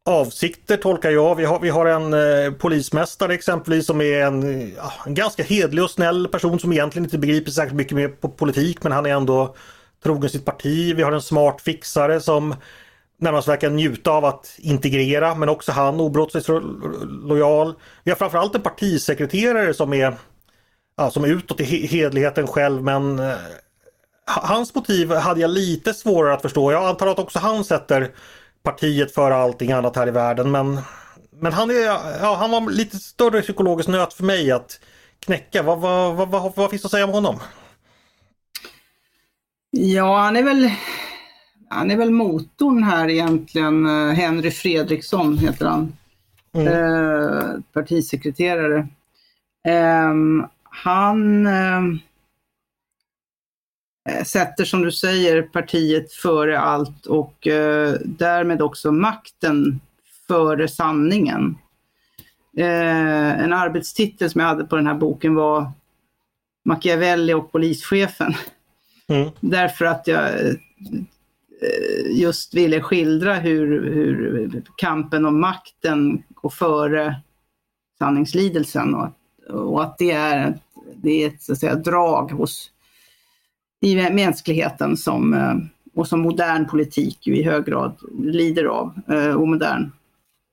[0.04, 1.34] avsikter tolkar jag.
[1.34, 5.84] Vi har, vi har en eh, polismästare exempelvis som är en, ja, en ganska hedlig
[5.84, 9.10] och snäll person som egentligen inte begriper särskilt mycket mer på politik men han är
[9.10, 9.54] ändå
[10.02, 10.94] trogen sitt parti.
[10.96, 12.54] Vi har en smart fixare som
[13.20, 16.48] närmast verkar njuta av att integrera men också han obrottsligt
[17.08, 17.74] lojal.
[18.04, 20.14] Vi har framförallt en partisekreterare som är
[20.96, 23.36] ja, som är utåt i hedligheten själv men eh,
[24.26, 26.72] hans motiv hade jag lite svårare att förstå.
[26.72, 28.10] Jag antar att också han sätter
[28.64, 30.80] partiet före allting annat här i världen men
[31.40, 31.84] men han, är,
[32.22, 34.80] ja, han var lite större psykologisk nöt för mig att
[35.18, 35.62] knäcka.
[35.62, 37.36] Vad, vad, vad, vad, vad finns det att säga om honom?
[39.70, 40.70] Ja, han är väl
[41.68, 43.86] han är väl motorn här egentligen.
[44.14, 45.92] Henry Fredriksson heter han.
[46.54, 46.68] Mm.
[46.68, 48.88] Eh, partisekreterare.
[49.66, 50.12] Eh,
[50.62, 51.80] han eh,
[54.26, 59.80] sätter som du säger partiet före allt och eh, därmed också makten
[60.28, 61.58] före sanningen.
[62.56, 65.72] Eh, en arbetstitel som jag hade på den här boken var
[66.64, 68.34] Machiavelli och polischefen.
[69.08, 69.30] Mm.
[69.40, 70.30] Därför att jag
[71.64, 77.20] Eh, just ville skildra hur, hur kampen om makten går före
[77.98, 79.08] sanningslidelsen och,
[79.48, 80.58] och att det är,
[80.94, 82.70] det är ett så att säga, drag hos,
[83.84, 85.54] i mänskligheten som, eh,
[85.94, 89.92] och som modern politik i hög grad lider av eh, och modern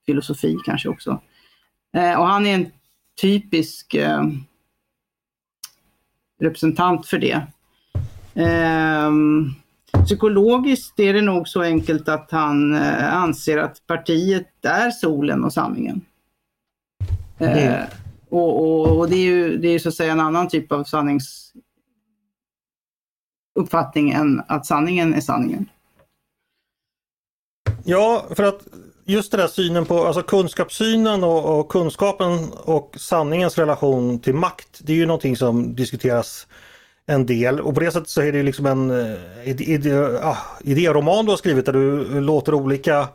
[0.06, 1.22] filosofi kanske också.
[1.94, 2.66] Och han är en
[3.22, 3.96] typisk
[6.40, 7.42] representant för det.
[10.06, 15.54] Psykologiskt är det nog så enkelt att han eh, anser att partiet är solen och
[15.54, 16.02] sanningen.
[17.40, 17.58] Mm.
[17.58, 17.84] Eh,
[18.30, 20.84] och, och, och, det är ju det är så att säga en annan typ av
[23.60, 25.70] uppfattning än att sanningen är sanningen.
[27.84, 28.68] Ja, för att
[29.06, 34.80] just den där synen på alltså kunskapssynen och, och, kunskapen och sanningens relation till makt.
[34.84, 36.48] Det är ju någonting som diskuteras
[37.06, 41.26] en del och på det sättet så är det liksom en eh, idé, ah, idéroman
[41.26, 43.08] du har skrivit där du låter olika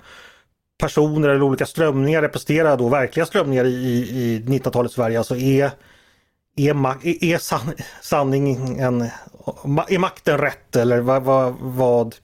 [0.79, 5.18] personer eller olika strömningar representera då verkliga strömningar i, i 1900-talets Sverige.
[5.18, 5.70] Alltså är,
[6.57, 8.81] är, är san, sanningen,
[9.88, 12.14] är makten rätt eller vad, vad, vad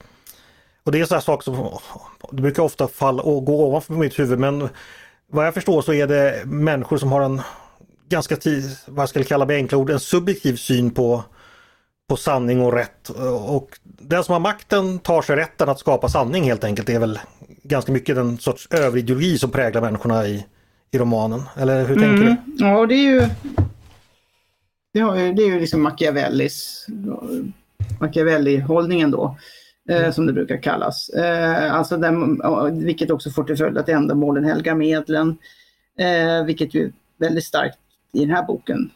[0.85, 1.79] och det är sådana saker som
[2.31, 4.69] det brukar ofta falla och gå ovanför mitt huvud men
[5.31, 7.41] vad jag förstår så är det människor som har en
[8.09, 8.37] ganska,
[8.87, 11.25] vad ska jag kalla med enkla ord, en subjektiv syn på
[12.09, 13.09] på sanning och rätt.
[13.47, 16.87] Och den som har makten tar sig rätten att skapa sanning helt enkelt.
[16.87, 17.19] Det är väl
[17.63, 20.47] ganska mycket den sorts överideologi som präglar människorna i,
[20.91, 21.43] i romanen.
[21.57, 22.37] Eller hur tänker mm.
[22.47, 22.65] du?
[22.65, 23.29] Ja, det är ju
[24.93, 26.87] det, har, det är ju liksom Machiavellis
[28.01, 29.37] Machiavelli-hållningen då.
[29.89, 30.13] Eh, mm.
[30.13, 31.09] som det brukar kallas.
[31.09, 32.41] Eh, alltså den,
[32.85, 35.39] vilket också får till följd att ändamålen helgar medlen.
[35.99, 37.79] Eh, vilket ju är väldigt starkt
[38.13, 38.91] i den här boken.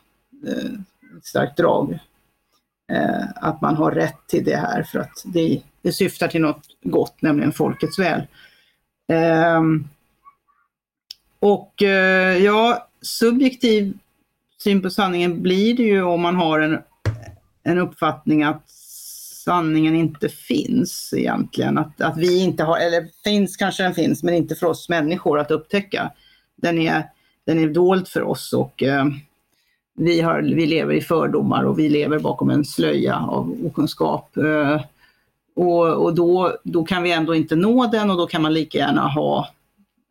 [0.47, 0.73] Eh,
[1.19, 1.99] ett starkt drag
[2.93, 6.65] eh, att man har rätt till det här för att det, det syftar till något
[6.83, 8.23] gott, nämligen folkets väl.
[9.13, 9.63] Eh,
[11.41, 11.83] och
[12.41, 13.99] ja, subjektiv
[14.67, 16.79] syn på sanningen blir det ju om man har en,
[17.63, 18.63] en uppfattning att
[19.45, 21.79] sanningen inte finns egentligen.
[21.79, 25.39] Att, att vi inte har, eller finns kanske den finns, men inte för oss människor
[25.39, 26.11] att upptäcka.
[26.57, 27.03] Den är,
[27.45, 29.05] den är dold för oss och eh,
[29.97, 34.37] vi, har, vi lever i fördomar och vi lever bakom en slöja av okunskap.
[34.37, 34.81] Eh,
[35.57, 38.79] och, och då, då kan vi ändå inte nå den och då kan man lika
[38.79, 39.49] gärna ha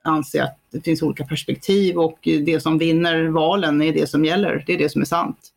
[0.05, 4.63] anse att det finns olika perspektiv och det som vinner valen är det som gäller,
[4.67, 5.51] det är det som är sant.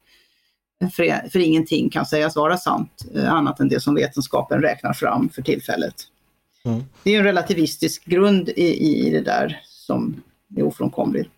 [0.92, 5.28] För, för ingenting kan sägas vara sant eh, annat än det som vetenskapen räknar fram
[5.28, 5.94] för tillfället.
[6.64, 6.84] Mm.
[7.02, 10.22] Det är en relativistisk grund i, i det där som
[10.56, 11.30] är ofrånkomligt.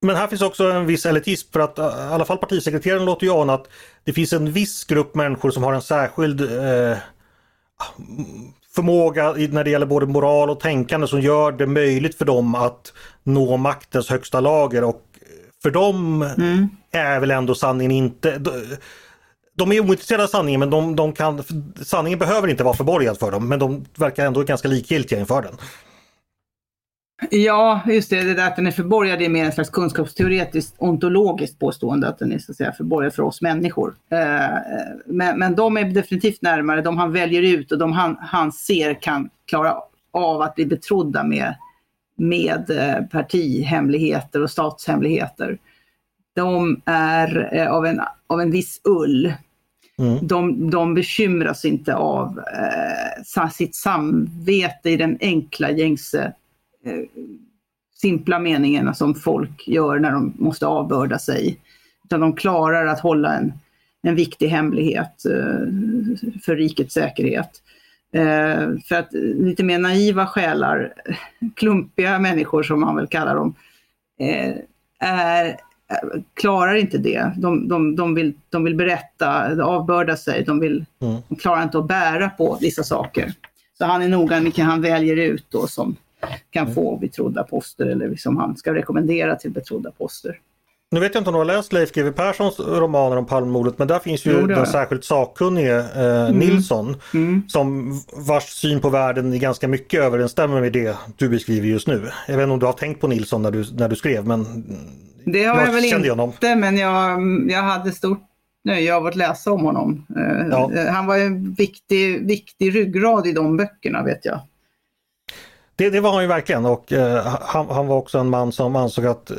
[0.00, 3.26] Men här finns också en viss elitism för att eh, i alla fall partisekreteraren låter
[3.26, 3.68] ju ana att
[4.04, 6.98] det finns en viss grupp människor som har en särskild eh,
[8.74, 12.92] förmåga när det gäller både moral och tänkande som gör det möjligt för dem att
[13.22, 15.02] nå maktens högsta lager och
[15.62, 16.68] för dem mm.
[16.92, 18.40] är väl ändå sanningen inte
[19.54, 21.42] de är ointresserade av sanningen men de, de kan,
[21.82, 25.54] sanningen behöver inte vara förborgad för dem men de verkar ändå ganska likgiltiga inför den.
[27.30, 31.58] Ja, just det, det där att den är förborgad är mer en slags kunskapsteoretiskt ontologiskt
[31.58, 33.94] påstående att den är så att säga förborgad för oss människor.
[34.10, 34.58] Eh,
[35.06, 39.02] men, men de är definitivt närmare, de han väljer ut och de han, han ser
[39.02, 39.74] kan klara
[40.10, 41.54] av att bli betrodda med,
[42.16, 45.58] med eh, partihemligheter och statshemligheter.
[46.34, 49.32] De är eh, av en, av en viss ull.
[49.98, 50.26] Mm.
[50.26, 52.40] De, de bekymras inte av
[53.36, 56.41] eh, sitt samvete i den enkla gängse Eh,
[57.94, 61.58] simpla meningarna som folk gör när de måste avbörda sig.
[62.04, 63.52] Utan de klarar att hålla en,
[64.02, 65.66] en viktig hemlighet eh,
[66.42, 67.62] för rikets säkerhet.
[68.12, 70.92] Eh, för att lite mer naiva själar,
[71.54, 73.54] klumpiga människor som man väl kallar dem,
[74.98, 75.56] är,
[76.34, 77.32] klarar inte det.
[77.36, 81.16] De, de, de, vill, de vill berätta, avbörda sig, de, vill, mm.
[81.28, 83.32] de klarar inte att bära på vissa saker.
[83.78, 85.96] Så han är noga med vilka han väljer ut då som,
[86.50, 86.74] kan mm.
[86.74, 90.38] få betrodda poster eller som han ska rekommendera till betrodda poster.
[90.90, 93.88] Nu vet jag inte om du har läst Leif GW Perssons romaner om Palmemordet men
[93.88, 96.38] där finns ju jo, den särskilt sakkunnige eh, mm.
[96.38, 97.42] Nilsson mm.
[97.48, 102.10] som vars syn på världen i ganska mycket överensstämmer med det du beskriver just nu.
[102.28, 104.44] Jag vet inte om du har tänkt på Nilsson när du, när du skrev men
[105.24, 106.32] Det har jag, jag väl inte honom.
[106.40, 108.22] men jag, jag hade stort
[108.64, 110.06] nöje av att läsa om honom.
[110.16, 110.70] Eh, ja.
[110.90, 114.40] Han var en viktig, viktig ryggrad i de böckerna vet jag.
[115.76, 118.76] Det, det, var han ju verkligen och eh, han, han, var också en man som
[118.76, 119.36] ansåg att eh,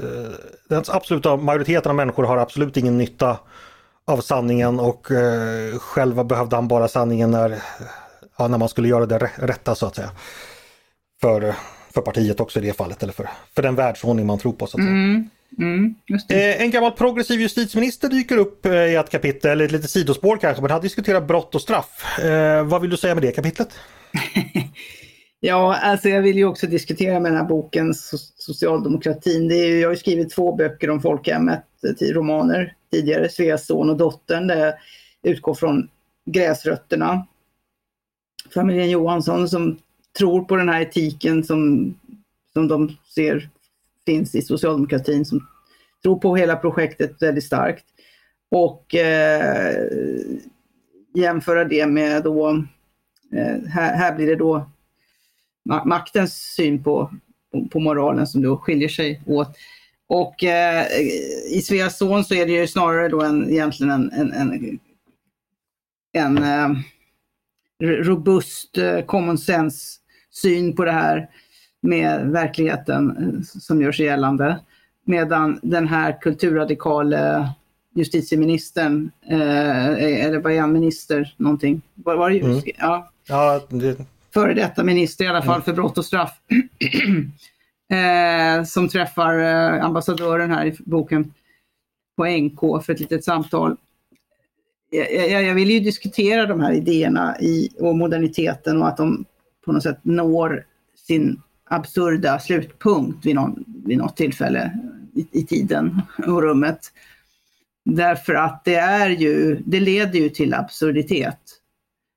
[0.70, 3.38] den absoluta majoriteten av människor har absolut ingen nytta
[4.06, 7.62] av sanningen och eh, själva behövde han bara sanningen när,
[8.38, 10.12] ja, när man skulle göra det rätta så att säga.
[11.22, 11.56] För,
[11.94, 14.68] för partiet också i det fallet eller för, för den världsordning man tror på.
[14.68, 14.82] Så att.
[14.82, 15.30] Mm.
[15.60, 15.96] Mm,
[16.30, 20.62] eh, en gammal progressiv justitieminister dyker upp eh, i ett kapitel, ett litet sidospår kanske,
[20.62, 22.20] men han diskuterar brott och straff.
[22.20, 23.70] Eh, vad vill du säga med det kapitlet?
[25.46, 29.48] Ja, alltså jag vill ju också diskutera med den här boken Socialdemokratin.
[29.48, 31.64] Det är, jag har ju skrivit två böcker om folkhemmet,
[32.02, 34.74] eh, romaner tidigare, Sveas son och dottern, där jag
[35.32, 35.90] utgår från
[36.26, 37.28] gräsrötterna.
[38.54, 39.78] Familjen Johansson som
[40.18, 41.94] tror på den här etiken som,
[42.54, 43.50] som de ser
[44.06, 45.48] finns i socialdemokratin, som
[46.04, 47.86] tror på hela projektet väldigt starkt.
[48.52, 49.88] Och eh,
[51.14, 52.50] jämföra det med då,
[53.32, 54.70] eh, här, här blir det då
[55.66, 57.12] maktens syn på,
[57.72, 59.58] på, moralen som då skiljer sig åt.
[60.08, 60.86] Och eh,
[61.52, 64.80] i Sveas son så är det ju snarare då en, egentligen en, en, en,
[66.14, 66.78] en eh,
[67.84, 70.00] robust eh, common sense
[70.32, 71.30] syn på det här
[71.82, 74.60] med verkligheten eh, som gör sig gällande.
[75.06, 77.50] Medan den här kulturradikale
[77.96, 81.82] justitieministern, eh, eller vad är han, minister någonting?
[81.94, 82.62] Var, var det, mm.
[82.78, 83.12] ja.
[83.28, 83.98] ja det,
[84.34, 85.62] före detta minister i alla fall mm.
[85.62, 86.40] för brott och straff.
[87.94, 91.34] eh, som träffar eh, ambassadören här i boken
[92.16, 93.78] på NK för ett litet samtal.
[94.90, 99.26] Jag, jag, jag vill ju diskutera de här idéerna i, och moderniteten och att de
[99.66, 100.66] på något sätt når
[100.96, 104.80] sin absurda slutpunkt vid, någon, vid något tillfälle
[105.16, 106.92] i, i tiden och rummet.
[107.86, 111.40] Därför att det är ju, det leder ju till absurditet.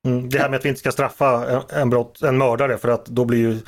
[0.07, 3.07] Mm, det här med att vi inte ska straffa en, brott, en mördare för att
[3.07, 3.59] då blir ju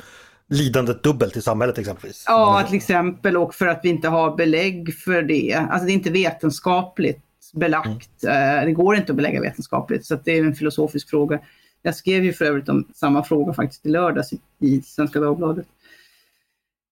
[0.49, 2.23] lidandet dubbelt i samhället exempelvis.
[2.27, 5.65] Ja, till exempel och för att vi inte har belägg för det.
[5.69, 7.21] Alltså det är inte vetenskapligt
[7.53, 8.23] belagt.
[8.23, 8.59] Mm.
[8.59, 11.39] Eh, det går inte att belägga vetenskapligt så det är en filosofisk fråga.
[11.81, 15.65] Jag skrev ju för övrigt om samma fråga faktiskt i lördags i Svenska Dagbladet.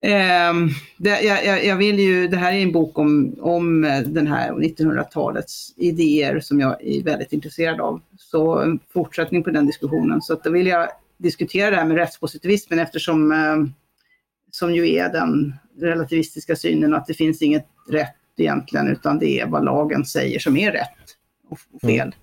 [0.01, 4.51] Um, det, jag, jag, vill ju, det här är en bok om, om den här
[4.51, 8.01] 1900-talets idéer som jag är väldigt intresserad av.
[8.17, 10.21] Så en fortsättning på den diskussionen.
[10.21, 13.73] Så då vill jag diskutera det här med rättspositivismen eftersom um,
[14.51, 19.47] som ju är den relativistiska synen att det finns inget rätt egentligen utan det är
[19.47, 21.17] vad lagen säger som är rätt
[21.49, 22.15] och, och fel.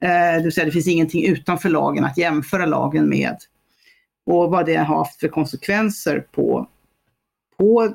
[0.00, 0.34] Mm.
[0.34, 3.36] Uh, det vill säga det finns ingenting utanför lagen att jämföra lagen med.
[4.26, 6.68] Och vad det har haft för konsekvenser på
[7.58, 7.94] på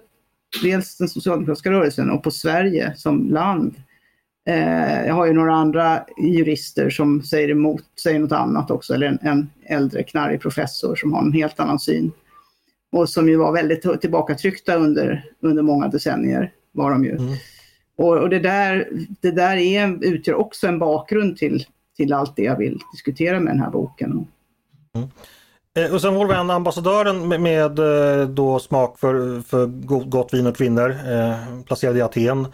[0.64, 3.76] dels den socialdemokratiska rörelsen och på Sverige som land.
[4.48, 9.08] Eh, jag har ju några andra jurister som säger emot, säger något annat också, eller
[9.08, 12.12] en, en äldre knarrig professor som har en helt annan syn.
[12.92, 17.12] Och som ju var väldigt tillbakatryckta under, under många decennier, var de ju.
[17.12, 17.34] Mm.
[17.96, 18.88] Och, och, det där,
[19.22, 21.66] det där är, utgör också en bakgrund till,
[21.98, 24.12] till allt det jag vill diskutera med den här boken.
[24.12, 25.08] Mm.
[25.78, 29.66] Eh, och sen vår vän ambassadören med, med eh, då smak för, för
[30.10, 32.48] gott vin och kvinnor, eh, placerad i Aten.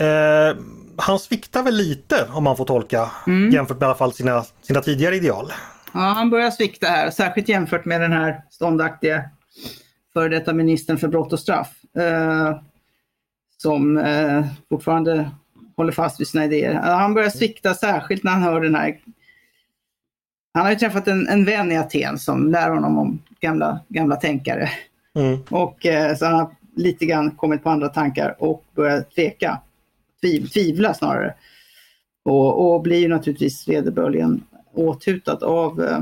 [0.00, 0.56] Eh,
[0.96, 3.50] han sviktar väl lite om man får tolka mm.
[3.50, 5.52] jämfört med i alla fall sina, sina tidigare ideal.
[5.92, 9.24] Ja, han börjar svikta här, särskilt jämfört med den här ståndaktiga
[10.12, 11.70] före detta ministern för brott och straff.
[11.98, 12.58] Eh,
[13.62, 15.30] som eh, fortfarande
[15.76, 16.74] håller fast vid sina idéer.
[16.74, 18.98] Han börjar svikta särskilt när han hör den här
[20.56, 24.16] han har ju träffat en, en vän i Aten som lär honom om gamla, gamla
[24.16, 24.70] tänkare.
[25.14, 25.38] Mm.
[25.50, 29.60] Och eh, så han har lite grann kommit på andra tankar och börjat tveka.
[30.20, 31.34] Tviv, tvivla snarare.
[32.24, 34.42] Och, och blir naturligtvis vederbörligen
[34.74, 36.00] åthutad av eh,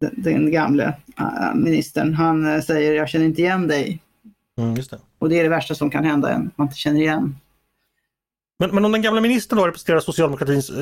[0.00, 2.14] den, den gamle äh, ministern.
[2.14, 4.00] Han äh, säger jag känner inte igen dig.
[4.58, 4.98] Mm, det.
[5.18, 7.36] Och det är det värsta som kan hända en, man inte känner igen.
[8.62, 10.74] Men, men om den gamla ministern då representerar socialdemokratins eh,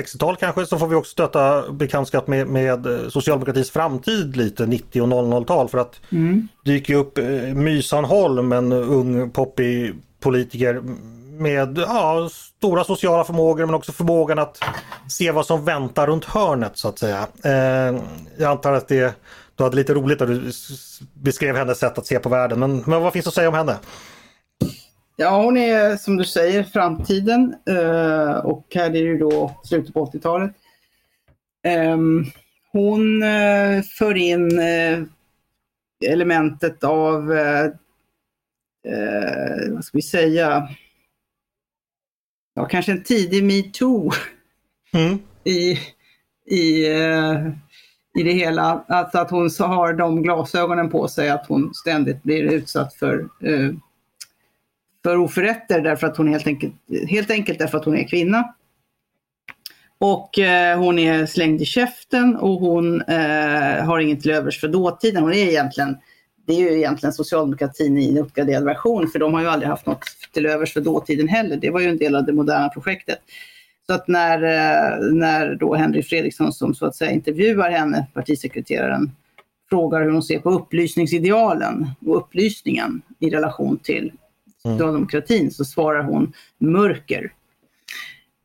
[0.00, 5.02] 60-tal kanske så får vi också stöta bekantskap med, med eh, socialdemokratins framtid lite 90
[5.02, 6.48] och 00-tal för att mm.
[6.64, 10.82] dyker upp eh, Mysan Holm, en ung poppig politiker
[11.38, 14.58] med ja, stora sociala förmågor men också förmågan att
[15.08, 17.26] se vad som väntar runt hörnet så att säga.
[17.44, 18.00] Eh,
[18.36, 19.14] jag antar att det,
[19.56, 20.52] du hade lite roligt när du
[21.14, 23.76] beskrev hennes sätt att se på världen men, men vad finns att säga om henne?
[25.20, 29.94] Ja, hon är som du säger framtiden eh, och här är det ju då slutet
[29.94, 30.50] på 80-talet.
[31.62, 32.24] Ehm,
[32.72, 35.02] hon eh, för in eh,
[36.06, 37.26] elementet av,
[39.70, 40.68] vad ska vi säga,
[42.54, 44.10] ja, kanske en tidig metoo
[44.92, 45.18] mm.
[45.44, 45.78] i,
[46.46, 46.86] i,
[48.18, 48.84] i det hela.
[48.88, 53.28] Alltså att hon har de glasögonen på sig, att hon ständigt blir utsatt för
[55.02, 56.74] för oförrätter därför att hon helt enkelt,
[57.08, 58.54] helt enkelt därför att hon är kvinna.
[59.98, 64.68] Och eh, hon är slängd i käften och hon eh, har inget till övers för
[64.68, 65.22] dåtiden.
[65.22, 65.96] Hon är egentligen,
[66.46, 69.86] det är ju egentligen socialdemokratin i en uppgraderad version för de har ju aldrig haft
[69.86, 71.56] något till övers för dåtiden heller.
[71.56, 73.18] Det var ju en del av det moderna projektet.
[73.86, 79.10] Så att när, eh, när då Henry Fredriksson som så att säga intervjuar henne, partisekreteraren,
[79.68, 84.12] frågar hur hon ser på upplysningsidealen och upplysningen i relation till
[84.62, 87.32] socialdemokratin så svarar hon mörker.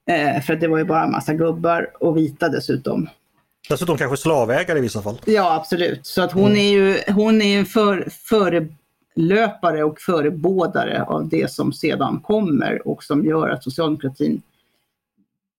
[0.07, 3.09] Eh, för det var ju bara en massa gubbar och vita dessutom.
[3.69, 5.21] Dessutom kanske slavägare i vissa fall.
[5.25, 6.57] Ja absolut, så att hon mm.
[6.57, 13.03] är ju hon är en för, förelöpare och förebådare av det som sedan kommer och
[13.03, 14.41] som gör att socialdemokratin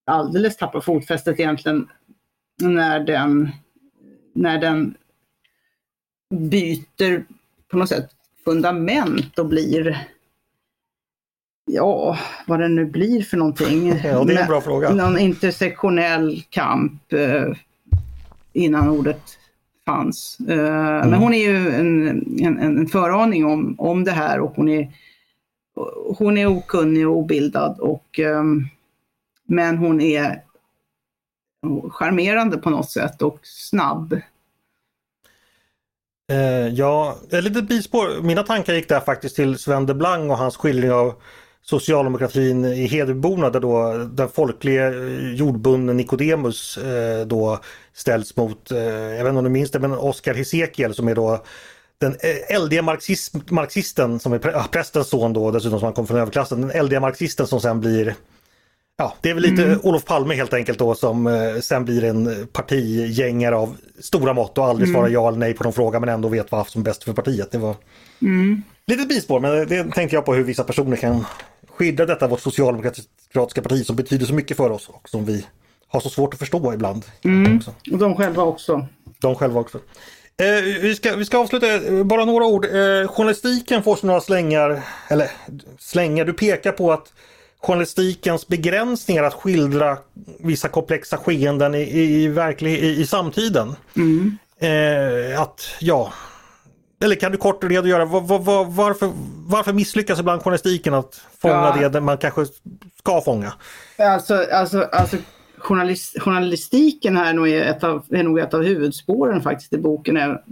[0.07, 1.89] alldeles tappar fotfästet egentligen
[2.63, 3.51] när den,
[4.33, 4.95] när den
[6.31, 7.25] byter
[7.69, 8.11] på något sätt
[8.45, 10.09] fundament och blir
[11.65, 13.89] ja, vad det nu blir för någonting.
[14.05, 14.91] Ja, det är en bra fråga.
[14.91, 17.47] Någon intersektionell kamp eh,
[18.53, 19.39] innan ordet
[19.87, 20.39] fanns.
[20.49, 21.11] Eh, mm.
[21.11, 22.09] Men hon är ju en,
[22.41, 24.93] en, en föraning om, om det här och hon är,
[26.19, 28.43] hon är okunnig och obildad och eh,
[29.47, 30.43] men hon är
[31.91, 34.21] charmerande på något sätt och snabb.
[36.33, 38.23] Eh, ja, ett litet bispår.
[38.23, 41.15] Mina tankar gick där faktiskt till Sven de Blanc och hans skildring av
[41.65, 47.61] socialdemokratin i Hedeborna där då den folkliga eh, jordbundne Nikodemus eh, då
[47.93, 51.15] ställs mot, eh, jag vet inte om du minns det, men Oscar Hesekiel som är
[51.15, 51.45] då
[51.99, 52.83] den eh, eldiga
[53.51, 57.01] marxisten som är ah, prästens son då dessutom som han kom från överklassen, den eldiga
[57.01, 58.15] marxisten som sen blir
[58.97, 59.81] Ja, det är väl lite mm.
[59.83, 64.65] Olof Palme helt enkelt då som eh, sen blir en partigängare av stora mått och
[64.65, 65.01] aldrig mm.
[65.01, 67.13] svarar ja eller nej på någon fråga men ändå vet vad som är bäst för
[67.13, 67.53] partiet.
[67.53, 67.77] Det var
[68.23, 68.63] mm.
[68.87, 71.25] lite bispår men det tänkte jag på hur vissa personer kan
[71.77, 75.47] skildra detta vårt socialdemokratiska parti som betyder så mycket för oss och som vi
[75.89, 77.05] har så svårt att förstå ibland.
[77.25, 77.61] Mm.
[77.93, 78.87] Och de själva också.
[79.21, 79.79] De själva också.
[80.37, 82.65] Eh, vi, ska, vi ska avsluta, eh, bara några ord.
[82.65, 85.31] Eh, journalistiken får sig några slängar, eller
[85.79, 87.13] slängar, du pekar på att
[87.59, 89.99] journalistikens begränsningar att skildra
[90.41, 93.77] vissa komplexa skeenden i, i, verklig, i, i samtiden.
[93.97, 94.39] Mm.
[94.59, 96.13] Eh, att ja,
[97.05, 99.13] eller kan du kort redogöra var, var, varför,
[99.47, 101.89] varför misslyckas ibland journalistiken att fånga ja.
[101.89, 102.47] det man kanske
[102.99, 103.53] ska fånga?
[103.99, 105.17] Alltså, alltså, alltså
[105.59, 110.17] journalist, journalistiken här är nog ett, av, är nog ett av huvudspåren faktiskt i boken.
[110.17, 110.43] Är,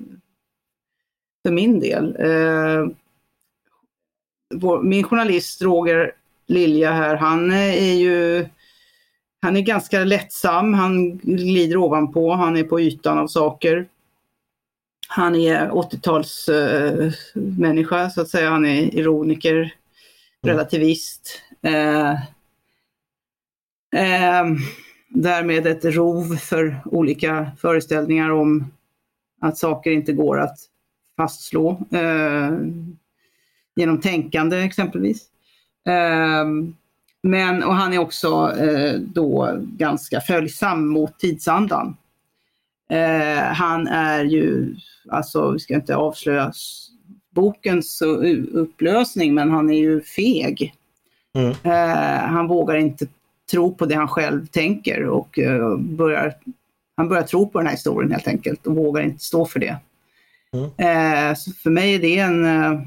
[1.47, 2.17] för min del.
[2.19, 2.87] Eh,
[4.55, 6.13] vår, min journalist Roger
[6.47, 8.47] Lilja här, han är ju
[9.43, 13.87] han är ganska lättsam, han glider ovanpå, han är på ytan av saker.
[15.15, 18.51] Han är 80-talsmänniska uh, så att säga.
[18.51, 19.71] Han är ironiker, mm.
[20.43, 21.43] relativist.
[21.67, 22.13] Uh,
[23.95, 24.47] uh,
[25.09, 28.73] därmed ett rov för olika föreställningar om
[29.41, 30.59] att saker inte går att
[31.17, 32.53] fastslå eh,
[33.77, 35.27] genom tänkande exempelvis.
[35.89, 36.47] Eh,
[37.23, 41.97] men, och han är också eh, då ganska följsam mot tidsandan.
[42.93, 44.77] Eh, han är ju,
[45.09, 46.53] alltså vi ska inte avslöja
[47.31, 48.03] bokens
[48.53, 50.75] upplösning, men han är ju feg.
[51.35, 51.51] Mm.
[51.63, 53.07] Eh, han vågar inte
[53.51, 56.35] tro på det han själv tänker och uh, börjar,
[56.97, 59.77] han börjar tro på den här historien helt enkelt och vågar inte stå för det.
[60.53, 60.65] Mm.
[60.65, 62.81] Uh, så för mig är det en uh,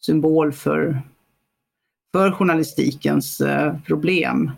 [0.00, 1.00] symbol för,
[2.12, 3.42] för journalistikens
[3.86, 4.50] problem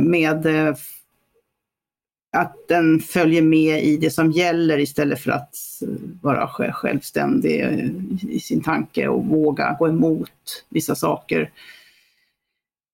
[0.00, 0.46] med
[2.32, 5.56] att den följer med i det som gäller istället för att
[6.22, 7.60] vara självständig
[8.28, 11.50] i sin tanke och våga gå emot vissa saker.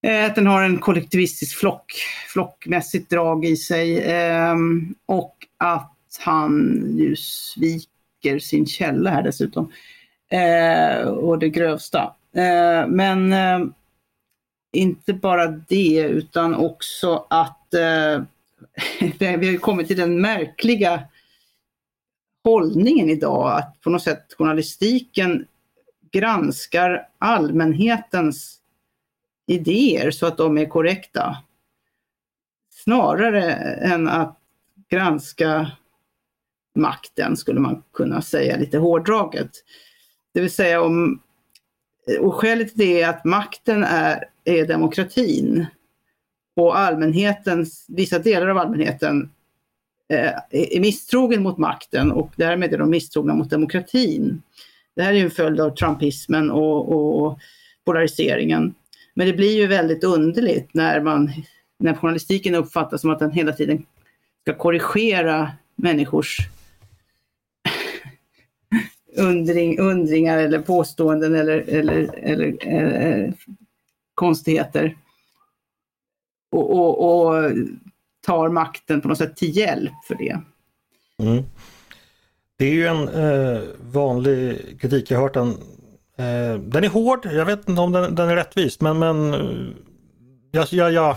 [0.06, 1.92] Eh, att den har en kollektivistisk flock,
[2.28, 9.72] flockmässigt drag i sig ehm, och att han ju sviker sin källa här dessutom.
[10.30, 12.14] Eh, och det grövsta.
[12.36, 13.34] Eh, men
[14.72, 17.74] inte bara det utan också att
[19.18, 21.08] vi har ju kommit till den märkliga
[22.44, 25.46] hållningen idag att på något sätt journalistiken
[26.12, 28.60] granskar allmänhetens
[29.46, 31.36] idéer så att de är korrekta.
[32.70, 34.38] Snarare än att
[34.88, 35.70] granska
[36.74, 39.50] makten skulle man kunna säga lite hårdraget.
[40.34, 41.22] Det vill säga om,
[42.20, 45.66] och skälet till det är att makten är, är demokratin
[46.56, 49.30] och allmänheten, vissa delar av allmänheten
[50.08, 54.42] eh, är misstrogen mot makten och därmed är de misstrogna mot demokratin.
[54.96, 57.38] Det här är en följd av trumpismen och, och
[57.84, 58.74] polariseringen.
[59.14, 61.30] Men det blir ju väldigt underligt när, man,
[61.78, 63.86] när journalistiken uppfattas som att den hela tiden
[64.42, 66.38] ska korrigera människors
[69.16, 73.32] undring, undringar eller påståenden eller, eller, eller, eller eh,
[74.14, 74.96] konstigheter.
[76.50, 77.52] Och, och, och,
[78.26, 80.40] tar makten på något sätt till hjälp för det.
[81.22, 81.44] Mm.
[82.58, 85.54] Det är ju en eh, vanlig kritik, jag har hört den
[86.18, 89.40] Eh, den är hård, jag vet inte om den, den är rättvis men, men eh,
[90.50, 91.16] jag, jag, jag,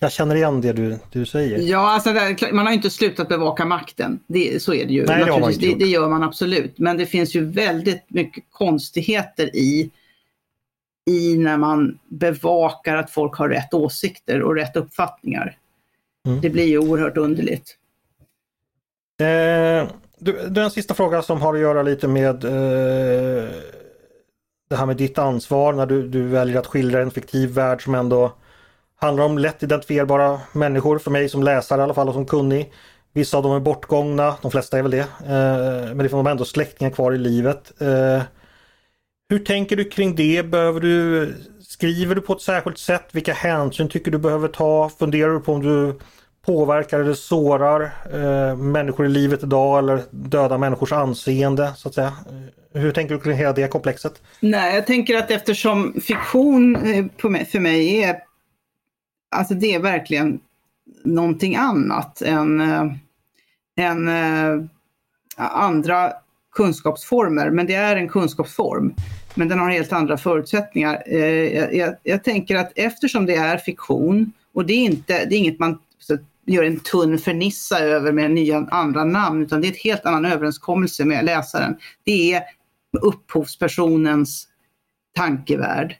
[0.00, 1.58] jag känner igen det du, du säger.
[1.58, 2.10] Ja, alltså
[2.52, 4.20] man har inte slutat bevaka makten.
[4.26, 5.06] Det, så är det ju.
[5.06, 6.78] Nej, det, det, det, gör man absolut.
[6.78, 9.90] Men det finns ju väldigt mycket konstigheter i,
[11.10, 15.56] i när man bevakar att folk har rätt åsikter och rätt uppfattningar.
[16.26, 16.40] Mm.
[16.40, 17.76] Det blir ju oerhört underligt.
[19.20, 19.88] Eh,
[20.18, 23.50] du, det är en sista fråga som har att göra lite med eh,
[24.70, 27.94] det här med ditt ansvar när du, du väljer att skildra en fiktiv värld som
[27.94, 28.32] ändå
[28.96, 32.72] handlar om lätt identifierbara människor för mig som läsare i alla fall och som kunnig.
[33.12, 34.98] Vissa av dem är bortgångna, de flesta är väl det.
[35.00, 37.72] Eh, men det får de ändå släktingar kvar i livet.
[37.80, 38.22] Eh,
[39.32, 40.42] hur tänker du kring det?
[40.50, 43.08] Behöver du, skriver du på ett särskilt sätt?
[43.12, 44.90] Vilka hänsyn tycker du behöver ta?
[44.98, 45.98] Funderar du på om du
[46.46, 52.12] påverkar eller sårar eh, människor i livet idag eller döda människors anseende så att säga?
[52.72, 54.22] Hur tänker du kring hela det komplexet?
[54.40, 58.16] Nej, jag tänker att eftersom fiktion eh, för mig är,
[59.36, 60.40] alltså det är verkligen
[61.04, 62.92] någonting annat än, äh,
[63.76, 64.68] än äh,
[65.36, 66.12] andra
[66.54, 67.50] kunskapsformer.
[67.50, 68.94] Men det är en kunskapsform.
[69.34, 71.02] Men den har helt andra förutsättningar.
[71.06, 75.34] Eh, jag, jag, jag, tänker att eftersom det är fiktion och det är, inte, det
[75.34, 79.66] är inget man så, gör en tunn fernissa över med nya andra namn, utan det
[79.66, 81.76] är ett helt annan överenskommelse med läsaren.
[82.04, 82.42] Det är
[83.02, 84.48] upphovspersonens
[85.16, 85.96] tankevärld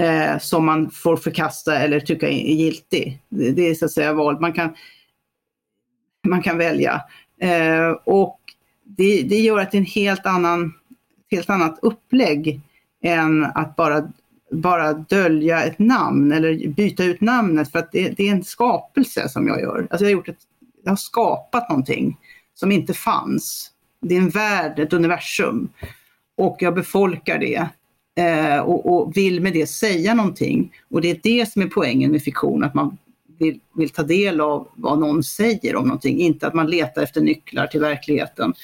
[0.00, 3.22] eh, som man får förkasta eller tycka är giltig.
[3.28, 4.74] Det, det är så att säga val man kan,
[6.26, 7.02] man kan välja.
[7.40, 8.40] Eh, och
[8.84, 10.72] det, det, gör att det är en helt annan,
[11.30, 12.60] helt annat upplägg
[13.02, 14.12] än att bara,
[14.50, 19.28] bara dölja ett namn eller byta ut namnet för att det, det är en skapelse
[19.28, 19.86] som jag gör.
[19.90, 20.42] Alltså jag, har gjort ett,
[20.84, 22.18] jag har skapat någonting
[22.54, 23.70] som inte fanns.
[24.00, 25.68] Det är en värld, ett universum
[26.40, 27.68] och jag befolkar det
[28.24, 30.72] eh, och, och, vill med det säga någonting.
[30.90, 32.98] Och det är det som är poängen med fiktion, att man
[33.38, 37.20] vill, vill, ta del av vad någon säger om någonting, inte att man letar efter
[37.20, 38.54] nycklar till verkligheten.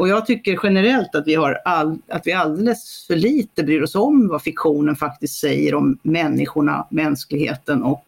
[0.00, 3.94] Och jag tycker generellt att vi, har all, att vi alldeles för lite bryr oss
[3.94, 8.04] om vad fiktionen faktiskt säger om människorna, mänskligheten och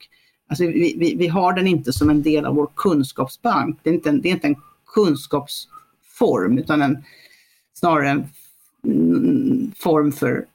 [0.48, 3.78] alltså vi, vi, vi har den inte som en del av vår kunskapsbank.
[3.82, 4.56] Det är inte en, det är inte en
[4.94, 7.04] kunskapsform utan en,
[7.74, 8.24] snarare en
[9.76, 10.46] form för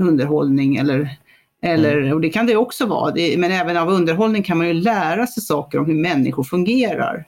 [0.00, 1.18] underhållning eller,
[1.62, 2.12] eller mm.
[2.12, 5.26] och det kan det också vara, det, men även av underhållning kan man ju lära
[5.26, 7.26] sig saker om hur människor fungerar.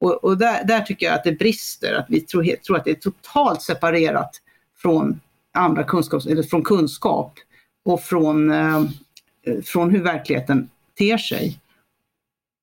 [0.00, 2.90] Och, och där, där, tycker jag att det brister, att vi tror, tror att det
[2.90, 4.30] är totalt separerat
[4.82, 5.20] från
[5.54, 7.32] andra kunskap, eller från kunskap
[7.84, 8.84] och från, eh,
[9.64, 10.68] från hur verkligheten
[10.98, 11.60] ter sig.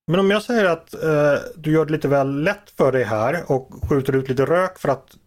[0.08, 3.52] Men om jag säger att eh, du gör det lite väl lätt för dig här
[3.52, 5.18] och skjuter ut lite rök för att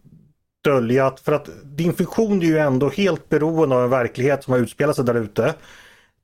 [0.63, 4.53] dölja att, för att din funktion är ju ändå helt beroende av en verklighet som
[4.53, 5.53] har utspelat sig där ute.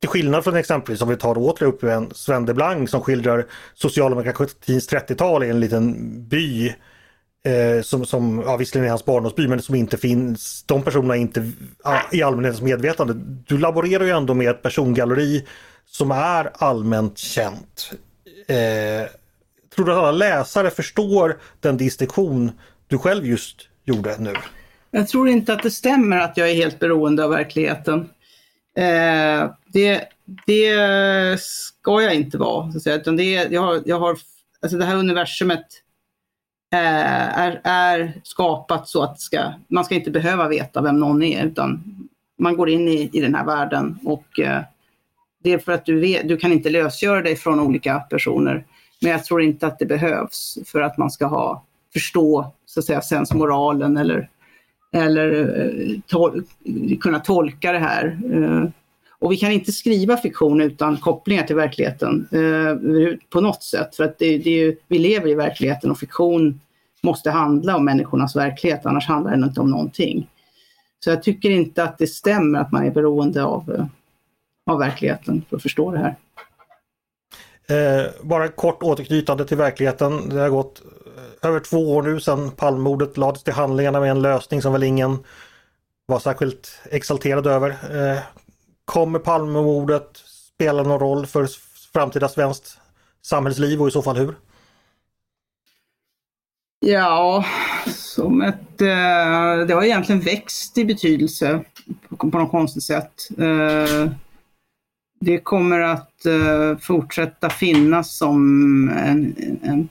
[0.04, 4.90] Till skillnad från exempelvis om vi tar åter upp en Sven Blanc som skildrar socialdemokratins
[4.90, 5.96] 30-tal i en liten
[6.28, 6.68] by.
[7.46, 11.20] Eh, som, som ja, visserligen är hans barndomsby men som inte finns, de personerna är
[11.20, 11.52] inte
[12.12, 13.14] i allmänhetens medvetande.
[13.48, 15.46] Du laborerar ju ändå med ett persongalleri
[15.86, 17.92] som är allmänt känt.
[18.48, 19.10] Eh,
[19.76, 22.52] tror du att alla läsare förstår den distinktion
[22.88, 24.34] du själv just gjorde nu?
[24.92, 28.10] Jag tror inte att det stämmer att jag är helt beroende av verkligheten.
[28.78, 30.04] Eh, det,
[30.46, 32.72] det ska jag inte vara.
[32.72, 32.96] Så att säga.
[32.96, 34.18] Utan det, jag har, jag har,
[34.62, 35.66] alltså det här universumet
[36.74, 41.46] eh, är, är skapat så att ska, man ska inte behöva veta vem någon är
[41.46, 41.84] utan
[42.40, 44.62] man går in i, i den här världen och eh,
[45.44, 48.66] det är för att du, vet, du kan inte lösgöra dig från olika personer.
[49.02, 51.64] Men jag tror inte att det behövs för att man ska ha,
[51.94, 54.30] förstå så att säga, sensmoralen eller,
[54.94, 56.44] eller eh, tol
[57.02, 58.20] kunna tolka det här.
[58.34, 58.70] Eh,
[59.24, 63.96] och vi kan inte skriva fiktion utan kopplingar till verkligheten eh, på något sätt.
[63.96, 66.62] För att det, det är ju, vi lever i verkligheten och fiktion
[67.04, 70.30] måste handla om människornas verklighet, annars handlar den inte om någonting.
[71.04, 73.86] Så jag tycker inte att det stämmer att man är beroende av, eh,
[74.72, 76.16] av verkligheten för att förstå det här.
[77.68, 80.30] Eh, bara kort återknytande till verkligheten.
[80.30, 80.82] Det har gått
[81.42, 84.84] eh, över två år nu sedan palmordet lades till handlingarna med en lösning som väl
[84.84, 85.18] ingen
[86.06, 87.70] var särskilt exalterad över.
[87.70, 88.20] Eh,
[88.86, 90.18] kommer Palmemordet
[90.54, 91.48] spela någon roll för
[91.94, 92.80] framtida svenskt
[93.22, 94.36] samhällsliv och i så fall hur?
[96.86, 97.46] Ja,
[97.88, 101.64] som ett, eh, det har egentligen växt i betydelse
[102.10, 103.28] på, på något konstigt sätt.
[103.38, 104.12] Eh,
[105.20, 109.90] det kommer att eh, fortsätta finnas som en, en,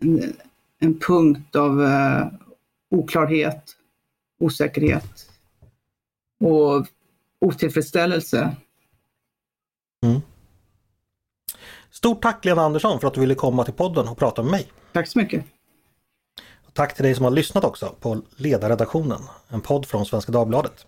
[0.00, 0.32] en,
[0.80, 2.26] en punkt av eh,
[2.90, 3.76] oklarhet,
[4.40, 5.30] osäkerhet
[6.40, 6.86] och
[7.40, 8.56] otillfredsställelse.
[10.06, 10.20] Mm.
[11.90, 14.72] Stort tack Lena Andersson för att du ville komma till podden och prata med mig.
[14.92, 15.44] Tack så mycket.
[16.72, 20.86] tack till dig som har lyssnat också på Ledarredaktionen, en podd från Svenska Dagbladet.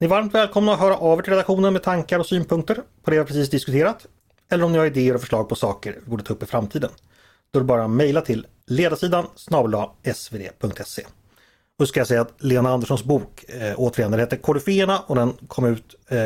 [0.00, 3.10] Ni är varmt välkomna att höra av er till redaktionen med tankar och synpunkter på
[3.10, 4.06] det vi precis diskuterat.
[4.50, 6.90] Eller om ni har idéer och förslag på saker vi borde ta upp i framtiden.
[7.50, 9.26] Då är det bara att mejla till ledarsidan
[10.14, 11.06] svd.se.
[11.78, 15.32] Och ska jag säga att Lena Anderssons bok, eh, återigen, den heter Koryféerna och den
[15.48, 16.18] kom ut, eh,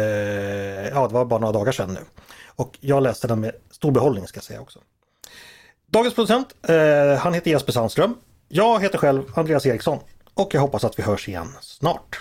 [0.89, 2.01] ja det var bara några dagar sedan nu.
[2.47, 4.79] Och jag läste den med stor behållning ska jag säga också.
[5.87, 8.15] Dagens producent, eh, han heter Jesper Sandström.
[8.49, 9.99] Jag heter själv Andreas Eriksson
[10.35, 12.21] och jag hoppas att vi hörs igen snart.